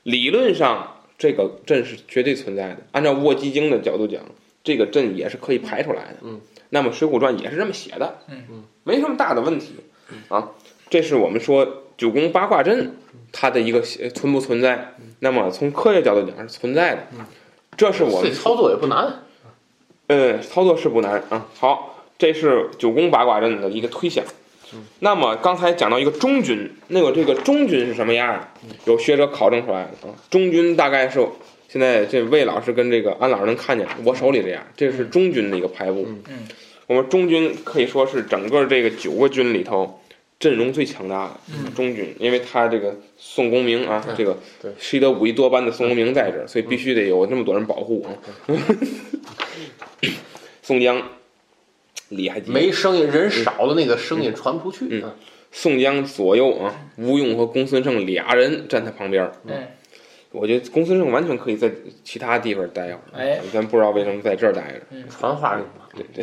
[0.03, 2.79] 理论上，这个阵是绝对存在的。
[2.93, 4.21] 按照卧鸡经的角度讲，
[4.63, 6.17] 这个阵也是可以排出来的。
[6.23, 8.19] 嗯，那么《水浒传》也是这么写的。
[8.29, 9.77] 嗯嗯，没什么大的问题
[10.29, 10.51] 啊。
[10.91, 12.95] 这是我们说九宫八卦阵
[13.33, 14.95] 它的一个呃存不存在。
[15.21, 17.03] 那么从科学角度讲是存在的。
[17.77, 19.25] 这是我们这操作也不难，
[20.09, 21.47] 呃，操作是不难啊。
[21.55, 24.25] 好，这是九宫八卦阵的一个推想。
[24.99, 28.49] 那么刚才讲到一个中军，那个这个中军是什么样儿？
[28.85, 30.15] 有学者考证出来的啊。
[30.29, 31.25] 中军大概是
[31.69, 36.07] 现在这魏老师跟这个安老师能看见，我手里这样，这是中军的一个排布。
[36.29, 36.47] 嗯
[36.89, 40.01] 我们中军可以说是整个这个九个军里头
[40.39, 48.11] 阵容最强大的嗯中军，因为他这个宋公明啊，这个对习得武艺多般的宋公明在这儿，所以必须得有那么多人保护啊。
[50.63, 51.03] 宋江
[52.09, 55.03] 厉害极了，没声音，人少的那个声音传不出去。
[55.03, 55.13] 嗯
[55.53, 59.31] 宋江左右啊，吴用和公孙胜俩人站他旁边
[60.31, 61.71] 我觉得公孙胜完全可以在
[62.05, 66.23] 其他地方待着，哎，咱不知道为什么在这儿待着，传话用嘛，对对，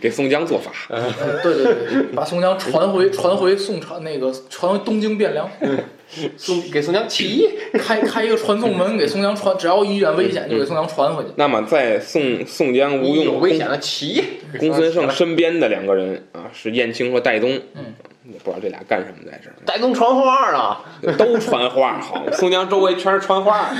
[0.00, 0.72] 给宋江做法。
[0.88, 1.12] 呃
[1.42, 5.50] 对对对，把宋江传回传回宋朝那个传回东京汴梁，
[6.36, 11.30] 宋给宋江起， 开开一个传送门给宋江传，只要遇见危险就给宋江传回去。
[11.36, 14.22] 那么在宋宋江、吴用、有危险了起，
[14.58, 17.50] 公孙胜身边的两个人啊，是燕青和戴宗。
[17.74, 17.94] 嗯，
[18.30, 20.84] 也不知道这俩干什么在这儿，戴宗传话啊！
[21.16, 22.22] 都传话好。
[22.32, 23.70] 宋江周围全是传话，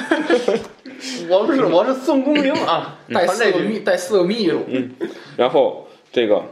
[1.28, 3.26] 我不是，我是宋公明啊，带。
[3.26, 4.91] 四个秘带四个秘书，嗯
[5.37, 6.43] 然后这个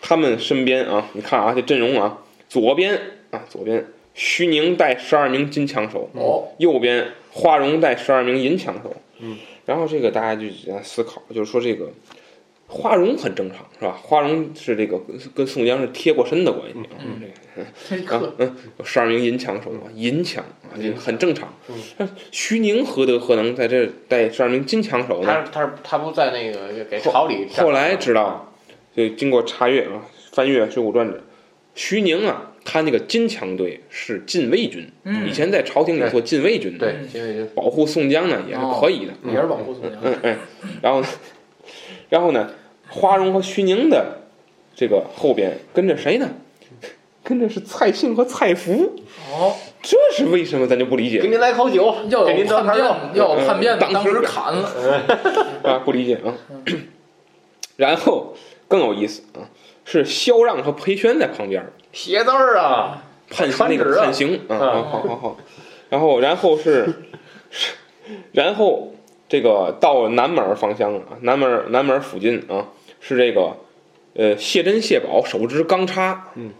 [0.00, 2.18] 他们身边啊，你看啊，这阵容啊，
[2.48, 2.98] 左边
[3.30, 3.84] 啊，左边
[4.16, 8.96] 徐宁带十二名金枪手，哦，右边花荣带十二名银枪手。
[9.20, 9.36] 嗯，
[9.66, 11.90] 然后这个大家就在思考，就是说这个
[12.66, 13.92] 花荣很正常，是吧？
[14.02, 16.76] 花荣是这个跟跟宋江是贴过身的关系。
[16.98, 17.20] 嗯，
[18.78, 21.52] 有十二名银枪手嘛，银枪啊，这个很正常。
[21.98, 25.44] 那徐宁何德何能在这带十二名金枪手呢？
[25.52, 28.50] 他他他不在那个给朝里后来知道，
[28.96, 30.00] 就经过查阅啊，
[30.32, 31.20] 翻阅《水浒传》这，
[31.74, 39.12] 徐宁啊，他那个金枪队是禁卫军，嗯以前在朝廷里做禁卫军的，对，因为保护宋江呢也是可以的。
[39.30, 39.92] 也是保护宋江。
[40.02, 40.36] 嗯嗯，
[40.82, 41.06] 然后呢，
[42.10, 42.50] 然后呢，
[42.88, 44.18] 花荣和徐宁的
[44.74, 46.28] 这个后边跟着谁呢？
[47.22, 49.00] 跟着是蔡庆和蔡福，
[49.32, 49.52] 哦，
[49.82, 50.66] 这是为什么？
[50.66, 54.70] 咱就不理解给您来口酒，要给您有叛变得盘肉，，要有叛变的，当时当时砍了。
[55.64, 56.34] 啊，不理解啊。
[57.76, 58.34] 然后
[58.68, 59.46] 更有意思啊，
[59.84, 65.36] 是萧让和裴宣在旁边儿写字儿啊，判那传旨啊个判刑啊，好好好好。
[65.88, 66.86] 然后然后是
[67.50, 67.72] 是，
[68.32, 68.92] 然后
[69.28, 72.66] 这个到南门方向啊，南门南门附近啊，
[73.00, 73.56] 是这个
[74.14, 76.50] 呃谢珍谢宝手执钢叉，嗯，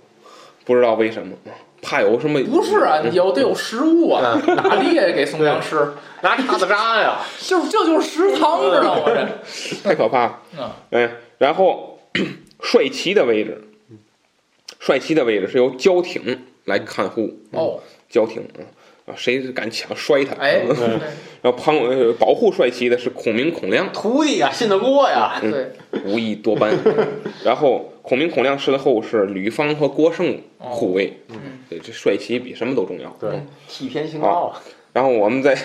[0.65, 1.35] 不知道为什么，
[1.83, 5.77] 怕有什么不是啊，有得有食物啊，哪猎给宋江吃？
[6.23, 9.03] 拿叉子扎呀， 就这就是食堂，知道吗？
[9.07, 10.41] 这 太可怕了。
[10.59, 11.86] 嗯哎，然后
[12.61, 13.62] 帅旗的位置，
[14.81, 17.39] 帅旗的位置是由交挺来看护。
[17.53, 18.62] 哦，交挺啊，
[19.07, 20.35] 啊，谁敢抢摔他？
[20.37, 20.62] 哎，
[21.43, 25.73] 然后旁呃保护帅旗的是孔明、孔亮，徒弟呀，信得过呀，对，
[26.05, 26.73] 武艺多般。
[27.45, 31.12] 然后孔明、孔亮身后是吕方和郭盛护卫。
[31.83, 33.11] 这帅旗比什么都重要。
[33.21, 34.62] 对，替天行道啊，
[34.93, 35.57] 然后我们再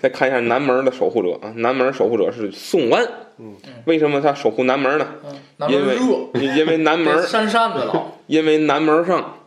[0.00, 3.06] 再看一下南门的守护者啊，南门守护者是宋安。
[3.38, 5.06] 嗯，为什么他守护南门呢？
[5.24, 9.40] 嗯，南门因为，因为南门这扇扇子老， 因为南门上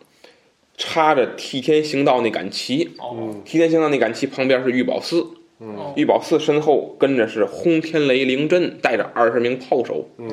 [0.78, 5.22] 插着替天行道那杆旗，哦，替天行道那杆旗旁边是玉宝寺，
[5.58, 10.30] 哦玉宝寺身后跟着是轰天雷灵阵，带着二十名炮手，嗯，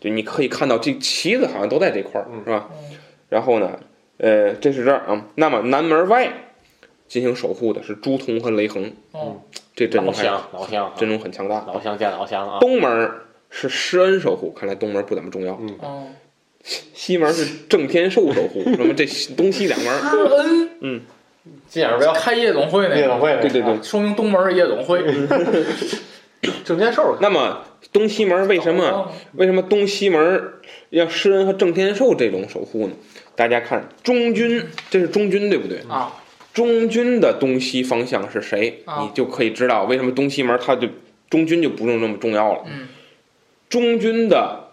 [0.00, 2.70] 就你可以看到这旗子好像都在这块儿，是吧？
[3.28, 3.78] 然后呢，
[4.16, 5.26] 呃，这是这儿啊。
[5.34, 6.32] 那么南门外
[7.08, 9.40] 进行守护的是朱仝和雷横，哦，
[9.74, 11.64] 这阵容还老乡老乡啊，阵容很强大。
[11.66, 13.10] 老乡见老乡啊，东门
[13.50, 15.54] 是施恩守护，看来东门不怎么重要。
[15.80, 16.08] 哦，
[16.62, 19.06] 西门是郑天寿守护，那么这
[19.36, 21.00] 东西两门，施恩嗯
[21.66, 23.82] 金眼标，开夜总会那个，夜总会，对对对。
[23.82, 25.02] 说明东门是夜总会。
[26.64, 30.52] 郑天寿，那么东西门为什么哦为什么东西门
[30.90, 32.92] 要施恩和郑天寿这种守护呢？
[33.34, 35.78] 大家看中军，这是中军对不对？
[35.88, 36.12] 啊？
[36.58, 38.82] 中军的东西方向是谁？
[38.84, 40.88] 啊你就可以知道为什么东西门它就
[41.30, 42.64] 中军就不用那么重要了。
[42.66, 42.88] 嗯，
[43.68, 44.70] 中军的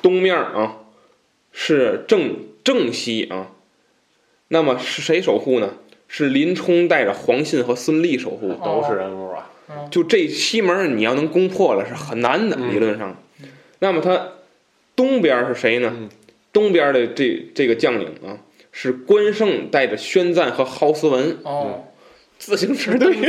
[0.00, 0.76] 东面啊
[1.50, 3.50] 是正正西啊，
[4.46, 5.74] 那么是谁守护呢？
[6.06, 8.52] 是林冲带着黄信和孙立守护。
[8.64, 9.50] 都是人物啊，
[9.90, 13.20] 就这西门你要能攻破了是很难的，理论上。
[13.80, 14.28] 那么他
[14.94, 16.08] 东边是谁呢？
[16.52, 18.38] 东边的这这个将领啊，
[18.72, 21.38] 是关胜带着宣赞和郝思文。
[21.44, 21.84] 哦，
[22.38, 23.14] 自行车队。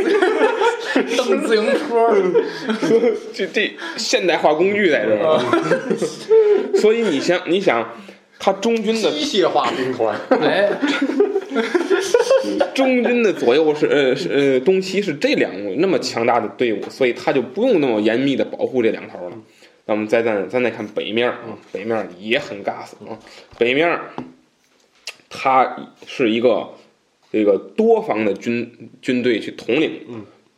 [1.17, 2.13] 蹬自行车，
[3.33, 5.39] 这这现代化工具在这儿，
[6.77, 7.89] 所以你想，你想，
[8.37, 10.69] 他中军的机械化兵团，哎，
[12.75, 19.35] 中军的左右是呃是呃东西是这两个那么强大的队伍，所以他就不用那么严密的保护这两头了。
[19.85, 23.17] 那我们再再咱再看北面啊，北面也很尬死啊，
[23.57, 23.99] 北面
[25.33, 25.75] 他
[26.05, 26.69] 是一个
[27.31, 29.99] 这个多方的军军队去统领，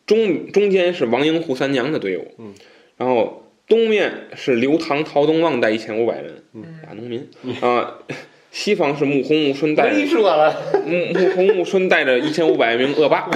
[0.05, 2.35] 中中间是王英、扈三娘的队伍，
[2.97, 6.43] 然后东面是刘唐、陶东旺带一千五百人，
[6.83, 7.27] 俩农民。
[7.61, 7.95] 啊，
[8.51, 10.55] 西方是穆弘穆顺带没着这了，
[10.85, 13.29] 穆穆弘穆顺带着一千五百名恶霸，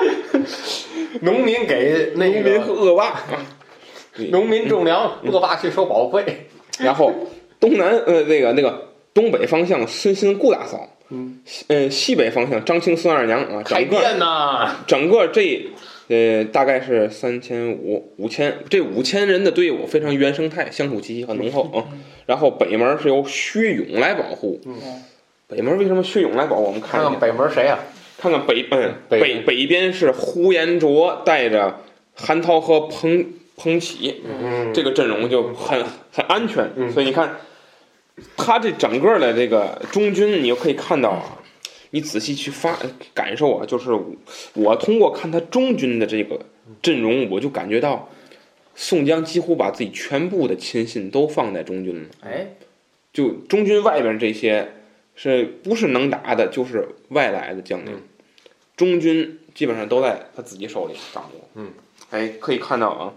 [1.20, 3.08] 农民给那农民和恶霸。
[3.08, 3.46] 啊。
[4.30, 6.46] 农民种粮，恶霸去收保护费。
[6.78, 7.12] 然后
[7.60, 8.85] 东南呃那个那个
[9.16, 15.66] 东北方向孙信顾大嫂，嗯，呃西北方向张青孙二娘啊，开整个店呐，整个这
[16.08, 21.88] 呃大概是三千五五千，这五千人的队伍非常原生态，乡土气息很浓厚啊。
[22.26, 24.76] 然后北门是由薛勇来保护，嗯。
[25.48, 26.64] 北门为什么薛勇来保护？
[26.64, 27.78] 我们看看看北门谁呀？
[28.18, 31.80] 看看北嗯北北北边是呼延灼带着
[32.14, 33.24] 韩涛和彭
[33.56, 34.72] 彭起，嗯。
[34.74, 36.92] 这个阵容就很很安全，嗯。
[36.92, 37.36] 所以你看，
[38.36, 41.38] 他这整个的这个中军，你就可以看到啊，
[41.90, 42.78] 你仔细去发
[43.12, 44.16] 感受啊，就是我
[44.54, 46.40] 我通过看他中军的这个
[46.82, 48.08] 阵容，我就感觉到
[48.74, 52.46] 宋江几乎把自己全部的亲信都放在中军了，哎，
[53.12, 54.72] 就中军外边这些
[55.14, 58.02] 是不是能打的，就是外来的将领，嗯
[58.76, 61.48] 中军基本上都在他自己手里掌握。
[61.54, 61.70] 嗯，
[62.10, 63.14] 哎，可以看到啊。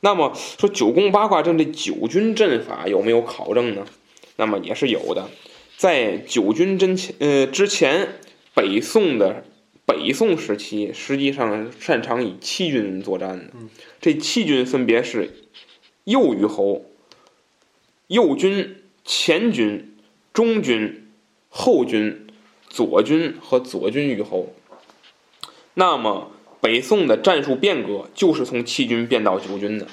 [0.00, 3.86] 那么说九宫八卦阵这九军阵法有没有考证呢？
[4.40, 5.28] 那么也是有的。
[5.76, 8.14] 在九军阵前呃之前，
[8.54, 9.44] 北宋的
[9.84, 13.50] 北宋时期实际上擅长以七军作战的。
[14.00, 15.44] 这七军分别是
[16.04, 16.86] 右虞侯、
[18.06, 19.94] 右军、前军、
[20.32, 21.10] 中军、
[21.50, 22.26] 后军、
[22.70, 24.54] 左军和左军虞侯。
[25.74, 26.32] 那么
[26.62, 29.86] 北宋的战术变革就是从七军变到九军的。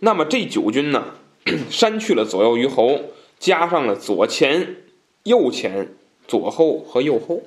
[0.00, 1.14] 那么这九军呢，
[1.70, 3.00] 删去了左右虞侯，
[3.38, 4.76] 加上了左前、
[5.24, 5.94] 右前、
[6.26, 7.42] 左后和右后。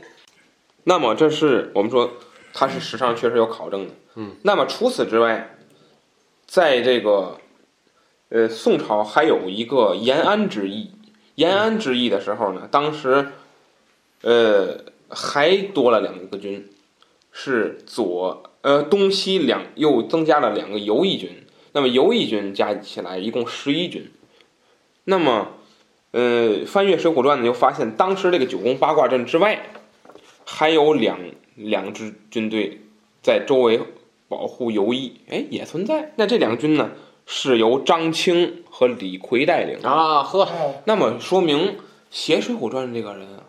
[0.83, 2.13] 那么这是我们说，
[2.53, 3.93] 它是史上确实有考证的。
[4.15, 4.35] 嗯。
[4.43, 5.57] 那么除此之外，
[6.45, 7.39] 在这个
[8.29, 10.91] 呃宋朝还有一个延安之役。
[11.35, 13.31] 延安之役的时候呢，当时
[14.21, 16.69] 呃还多了两个军，
[17.31, 21.45] 是左呃东西两又增加了两个游义军。
[21.71, 24.11] 那么游义军加起来一共十一军。
[25.05, 25.53] 那么
[26.11, 29.61] 呃翻阅《水浒传》呢，就发现当时这个九宫八卦阵之外，
[30.45, 31.19] 还有两
[31.55, 32.81] 两支军队
[33.21, 33.79] 在周围
[34.27, 36.13] 保护游弋，哎，也存在。
[36.15, 36.91] 那这两军呢，
[37.25, 39.79] 是由张清和李逵带领。
[39.83, 41.77] 啊，呵，哦，那么说明
[42.09, 43.43] 写《水浒传》这个人啊，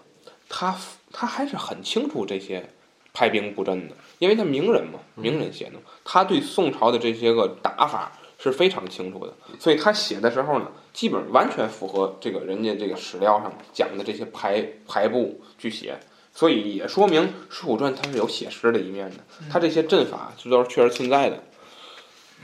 [0.48, 0.76] 他
[1.12, 2.68] 他还是很清楚这些
[3.12, 5.72] 派兵布阵的，因为他名人嘛，名人写的，
[6.04, 15.98] 他对宋朝的这些个打法是非常清楚的，所以他写的时候呢，基本完全符合这个人家这个史料上讲的这些排排布去写。
[16.32, 19.16] 所以也说明《水浒传》它是有写实的一面的，
[19.50, 21.42] 它这些阵法这都是确实存在的。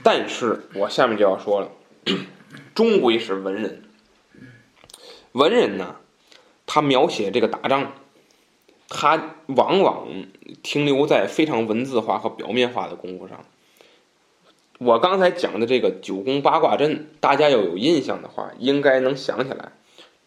[0.03, 1.71] 但是我下面就要说了，
[2.75, 3.83] 终归是文人。
[5.31, 5.95] 文人呢，
[6.65, 7.93] 他描写这个打仗，
[8.89, 10.07] 他往往
[10.61, 13.45] 停留在非常文字化和表面化的功夫上。
[14.77, 19.71] 我刚才讲的这个九宫八卦阵，大家要有印象的话，应该能想起来，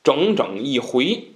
[0.03, 1.29] 整整一回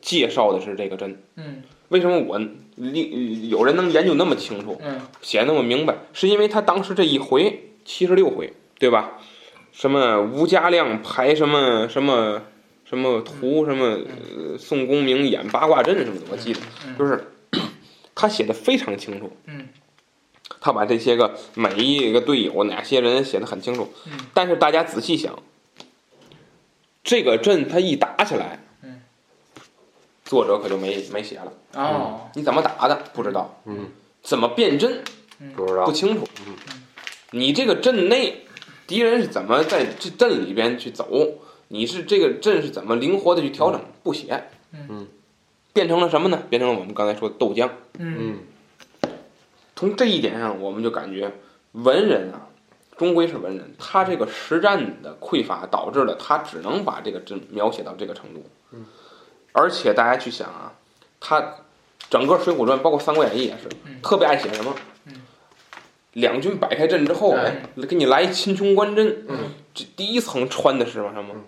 [0.00, 1.20] 介绍的是这个阵。
[1.36, 2.40] 嗯为什么我
[2.76, 4.80] 另有人能研究那么清楚？
[4.80, 9.18] 嗯写那么明白，是因为他当时这一回七十六回，对吧？
[9.72, 12.42] 什么吴家亮排什么什么
[12.84, 16.60] 什么图，什么呃宋公明演八卦阵什么的，我记得
[16.96, 17.24] 就是
[18.14, 19.32] 他写的非常清楚。
[19.46, 19.68] 嗯，
[20.60, 23.88] 他把这些个每一个队友哪些人写的很清楚。
[24.06, 25.38] 嗯，但是大家仔细想，
[27.04, 29.00] 这个阵他一打起来，嗯，
[30.24, 31.52] 作者可就没没写了。
[31.74, 33.90] 哦，你怎么打的不知道，嗯，
[34.22, 35.02] 怎么变阵
[35.54, 36.26] 不知道不，清楚。
[37.30, 38.44] 你这个阵内
[38.86, 41.08] 敌人是怎么在这阵里边去走？
[41.68, 43.80] 你是这个阵是怎么灵活的去调整？
[44.02, 44.48] 不写。
[44.72, 45.06] 嗯
[45.72, 46.42] 变成了什么呢？
[46.50, 47.70] 变成了我们刚才说的豆浆。
[47.98, 48.38] 嗯嗯
[49.80, 51.32] 从这一点上，我们就感觉
[51.72, 52.48] 文人啊，
[52.98, 58.44] 终归是文人，他这个实战的匮乏导致了他只能把这个阵描写到这个程度。
[58.72, 58.84] 嗯，
[59.52, 60.74] 而且大家去想啊，
[61.18, 61.54] 他
[62.10, 64.74] 整个《水浒传》包括《三国演义》也是嗯特别爱写什么？
[65.06, 65.14] 嗯
[66.12, 69.24] 两军摆开阵之后，哎，给你来一秦琼观阵。
[69.28, 69.38] 嗯，
[69.72, 71.32] 这第一层穿的是什么？
[71.32, 71.44] 嗯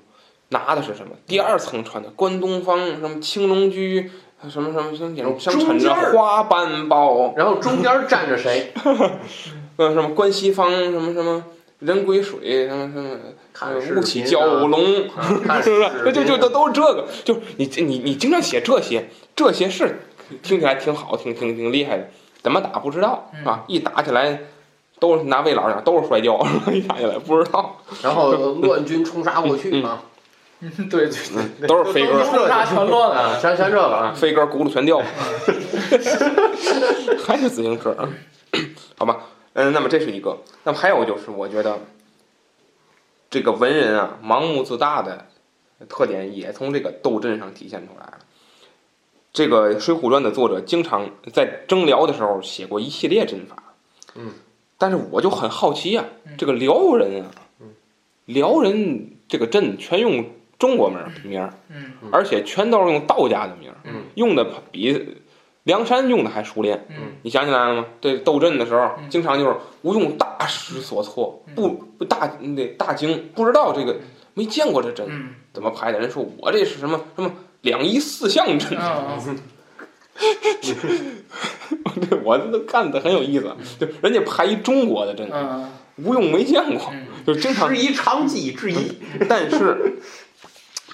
[0.49, 1.17] 拿的是什么？
[1.27, 4.11] 第二层穿的关东方什么青龙驹，
[4.48, 7.32] 什么什么什么，中相衬着花斑豹。
[7.36, 8.73] 然后中间站着谁？
[9.77, 11.44] 呃，什么关西方，什么什么
[11.78, 13.16] 人归水，什么什么，
[13.97, 15.09] 雾起蛟龙，
[15.47, 16.12] 看是不是？
[16.12, 20.01] 就就都都是这个，就你你你经常写这些，这些是
[20.43, 22.09] 听起来挺好，挺挺挺厉害的，
[22.43, 23.64] 怎么打不知道嗯啊？
[23.66, 24.40] 一打起来
[25.01, 26.39] 都是拿魏老讲，都是摔跤，
[26.70, 27.78] 一打起来不知道。
[28.02, 30.02] 然后乱军冲杀过去啊，
[30.89, 31.18] 对对
[31.59, 33.40] 对，都是飞鸽，轰炸全乱啊，了。
[33.40, 35.02] 全全这个啊，飞鸽轱辘全掉，
[37.24, 38.09] 还是自行车啊？
[38.97, 39.24] 好吧，
[39.55, 41.80] 嗯，那么这是一个，那么还有就是，我觉得
[43.28, 45.26] 这个文人啊，盲目自大的
[45.89, 48.18] 特点也从这个斗阵上体现出来了。
[49.32, 53.74] 这个《水浒传》的作者经常在征辽的时候写过一系列阵法，
[54.14, 54.30] 嗯，
[54.78, 56.05] 但是我就很好奇啊，
[56.39, 57.30] 这个辽人啊，
[58.26, 60.26] 辽人这个阵全用
[60.62, 61.93] 中国名儿名儿，嗯。
[62.12, 64.05] 而且全都是用道家的名儿，嗯。
[64.14, 65.16] 用的比
[65.64, 66.86] 梁山用的还熟练。
[66.90, 67.14] 嗯。
[67.22, 67.86] 你想起来了吗？
[68.01, 69.10] 对斗阵的时候，嗯。
[69.10, 71.68] 经常就是吴用大失所措，不
[71.98, 73.97] 不大那大惊，不知道这个
[74.34, 75.05] 没见过这阵。
[75.10, 75.30] 嗯。
[75.52, 75.98] 怎么排的。
[75.98, 77.32] 人说我这是什么什么
[77.62, 79.36] 两仪四象阵，嗯
[82.09, 83.51] 对 我这都看的很有意思。
[83.80, 85.68] 就人家排一中国的阵，嗯。
[85.97, 87.06] 吴用没见过，嗯。
[87.26, 88.98] 就经常质疑长计质疑，
[89.28, 89.98] 但是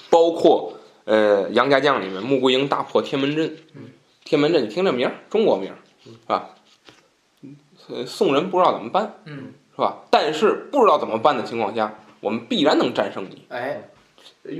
[0.09, 0.73] 包括
[1.05, 3.57] 呃杨家将里面穆桂英大破天门阵，
[4.23, 6.49] 天门阵你听这名儿，中国名儿是吧？
[7.89, 9.99] 呃宋人不知道怎么办嗯，是吧？
[10.11, 13.45] 但是不知道怎么办的情况下，我们必然能战胜你。
[13.49, 13.89] 哎，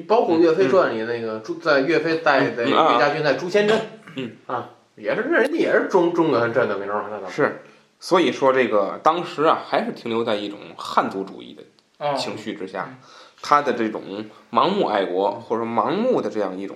[0.08, 3.80] 包括《岳飞传》里那个朱，在岳飞带的岳家军在朱仙镇，
[4.16, 4.32] 嗯。
[4.48, 7.62] 啊，也是人家也是中中原镇的名儿，那是，
[8.00, 11.64] 所以说这个当时啊，还是停留在一种汉族主义的
[12.00, 12.16] 哦。
[12.18, 12.98] 情绪之下，
[13.41, 16.76] 他的这种盲目爱国或者说盲目的这样一种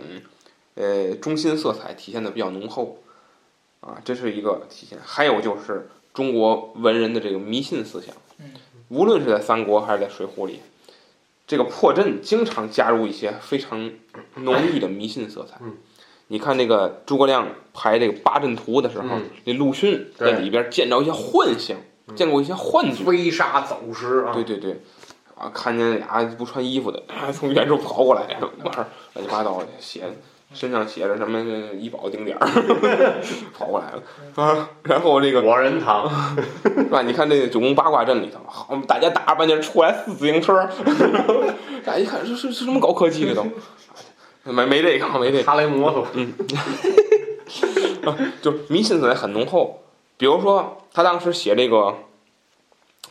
[0.76, 3.00] 呃中心色彩体现的比较浓厚。
[3.86, 4.98] 啊，这是一个体现。
[5.04, 8.16] 还有就是中国文人的这个迷信思想。
[8.40, 8.54] 嗯，
[8.88, 10.62] 无论是在三国还是在水浒里，
[11.46, 13.92] 这个破阵经常加入一些非常
[14.36, 15.58] 浓郁的迷信色彩。
[15.62, 15.76] 嗯。
[16.28, 19.26] 你看那个诸葛亮排这个八阵图的时候，嗯。
[19.44, 21.78] 那陆逊在里边见着一些幻象，
[22.16, 23.04] 见过一些幻觉。
[23.04, 24.82] 飞沙走石啊，对对对，
[25.36, 28.22] 啊，看见俩不穿衣服的啊从远处跑过来，
[28.64, 30.04] 晚上乱七八糟的鞋，
[30.54, 31.40] 身上写着什么
[31.76, 32.48] 医保定点儿，
[33.58, 34.04] 跑过来了
[34.36, 34.70] 啊。
[34.84, 36.10] 然后这个果仁堂，
[36.64, 37.02] 是吧？
[37.02, 40.70] 你看这个九宫八卦阵里头，好，大家打着半截出来四自行车，
[41.84, 43.46] 大家一看这是是什么高科技这都，
[44.52, 45.44] 没没这个没这个。
[45.44, 46.32] 哈雷摩托，嗯
[48.42, 49.82] 就迷信色彩很浓厚。
[50.18, 51.96] 比如说，他当时写这个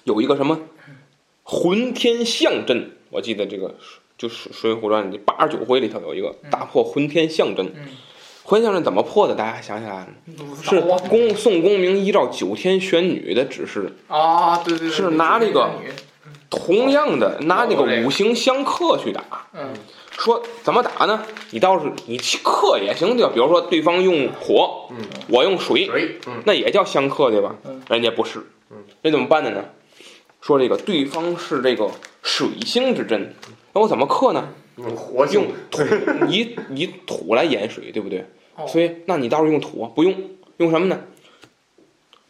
[0.04, 0.56] 有一个什么
[1.52, 3.74] 浑天象阵，我记得这个
[4.16, 7.66] 就是《水浒传》里八十九回里头有一个大破浑天象阵。
[7.66, 7.88] 嗯
[8.44, 9.36] 浑天象阵怎么破的？
[9.36, 10.08] 大家想起来了？
[10.62, 15.70] 是啊公宋公明依照九天玄女的指示，啊，对对对，是拿这个
[16.50, 19.22] 同样的拿这个五行相克去打。
[19.54, 19.74] 嗯
[20.18, 21.22] 说怎么打呢？
[21.50, 23.30] 你倒是你克也行，对吧？
[23.32, 24.96] 比如说对方用火，嗯，
[25.28, 27.80] 我用水，水，嗯，那也叫相克，对吧嗯？
[27.90, 29.64] 人家不是嗯，人怎么办的呢？
[30.42, 31.90] 说这个对方是这个
[32.22, 33.34] 水星之阵，
[33.72, 34.48] 那我怎么克呢？
[34.76, 35.82] 用火用，土
[36.28, 38.26] 以以土来掩水，对不对？
[38.56, 40.14] 哦所以那你倒是用土啊，不用
[40.58, 40.98] 用什么呢？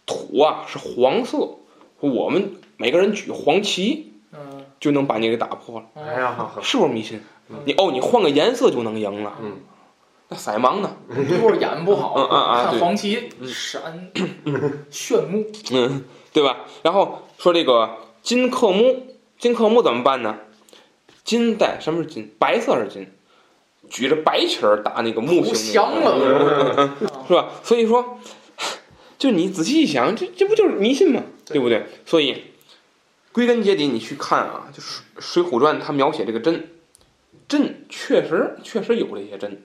[0.07, 1.57] 土啊是黄色，
[2.01, 7.21] 我们每个人举黄旗嗯，就能把你给打破了，哎呀，是不是迷信？
[7.65, 9.53] 你哦，你换个颜色就能赢了，嗯，
[10.29, 10.97] 那色盲呢？
[11.09, 14.11] 就是眼不好，嗯嗯啊看黄旗闪
[14.91, 16.61] 炫目，嗯，对吧？
[16.83, 19.07] 然后说这个金克木，
[19.39, 20.39] 金克木怎么办呢？
[21.25, 22.33] 金带什么是金？
[22.39, 23.07] 白色是金，
[23.89, 26.97] 举着白旗儿打那个木不星香那个了，
[27.29, 27.51] 是吧？
[27.63, 28.19] 所以说，
[29.19, 31.23] 就你仔细一想，这这不就是迷信吗？
[31.47, 31.87] 对不对？
[32.05, 32.43] 所以
[33.31, 36.71] 归根结底，你去看啊，就是《水浒传》它描写这个真，
[37.47, 39.63] 真确实确实有这些真，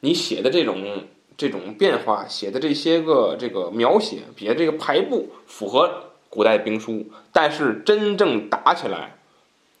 [0.00, 1.06] 你写的这种
[1.40, 9.16] 这种变化，写的这些个这个描写，比这个排布符合古代兵书，但是真正打起来，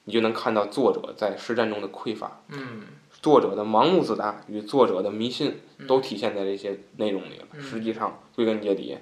[0.04, 2.40] 你就能看到作者在实战中的匮乏。
[2.48, 2.84] 嗯
[3.20, 7.44] 作者的盲目自大与作者的迷信都体现在这些内容里了。
[7.52, 8.96] 嗯实际上，归根结底，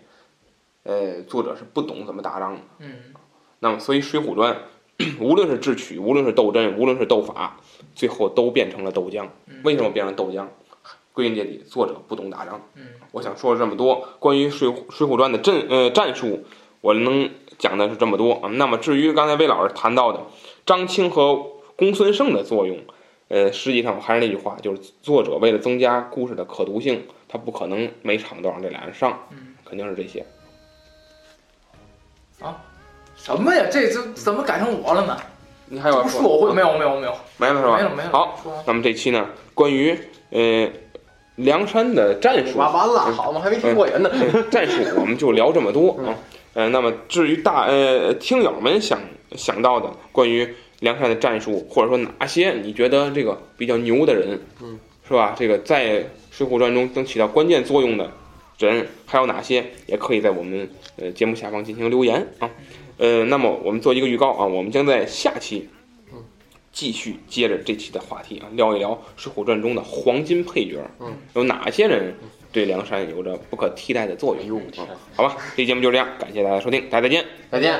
[0.82, 2.60] 呃，作者是不懂怎么打仗的。
[2.80, 2.94] 嗯
[3.60, 4.56] 那么，所以《水浒传》
[5.22, 7.60] 无论是智取，无论是斗阵，无论是斗法，
[7.94, 9.30] 最后都变成了斗将。
[9.62, 10.50] 为什么变成斗将？
[11.18, 12.60] 归根结底，作者不懂打仗。
[12.76, 16.44] 嗯我想说了这么多关于水《水浒传》的阵呃战术，
[16.80, 17.28] 我能
[17.58, 18.48] 讲的是这么多啊。
[18.52, 20.20] 那么至于刚才魏老师谈到的
[20.64, 22.78] 张青和公孙胜的作用，
[23.26, 30.24] 呃，实际上我还是那句话，就是作者为了增加故事的可读性，他不可能每场都让这俩人上，嗯肯定是这些。
[32.40, 32.62] 啊
[33.16, 33.66] 什么呀？
[33.68, 35.16] 这这怎么改成我了呢？
[35.66, 37.76] 你还有要不是我会没有没有没有没了是吧？
[37.76, 39.98] 没有没有，好，那么这期呢，关于
[40.30, 40.70] 呃
[41.38, 44.10] 梁山的战术，完完了，好嘛，还没听过瘾呢。
[44.50, 46.14] 战术我们就聊这么多 啊。
[46.54, 48.98] 呃，那么至于大呃听友们想
[49.36, 50.48] 想到的关于
[50.80, 55.34] 梁山的战术，或者说哪些你觉得这个比较牛的人，嗯，是吧？
[55.38, 56.00] 这个在
[56.30, 58.10] 《水浒传》中能起到关键作用的
[58.58, 59.64] 人还有哪些？
[59.86, 62.50] 也可以在我们呃节目下方进行留言啊。
[62.96, 65.68] 呃，那么我们做一个预告啊，我们将在下期
[66.78, 72.14] 继续接着这期的话题啊，聊一聊《水浒传》中的黄金配角，嗯，有哪些人
[72.52, 74.62] 对梁山有着不可替代的作用？
[75.16, 77.24] 好吧，这期节目就这样，感谢大家收听，大家再见。
[77.50, 77.76] 再见。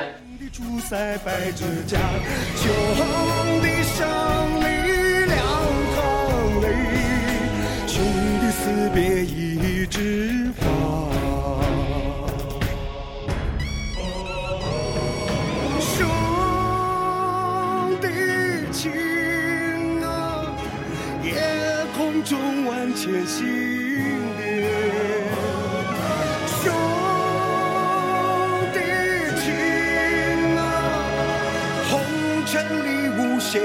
[8.93, 10.78] 别一枝花。
[22.23, 23.45] 中万千信
[24.37, 24.69] 念，
[26.61, 26.71] 兄
[28.73, 28.77] 弟
[29.39, 29.47] 情
[30.57, 30.59] 啊，
[31.89, 31.91] 红
[32.45, 32.51] 尘
[32.83, 32.87] 里
[33.17, 33.61] 无限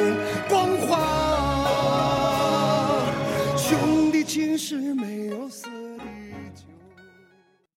[0.48, 0.52] 光
[0.86, 0.92] 华，
[3.56, 5.68] 兄弟情是没有色。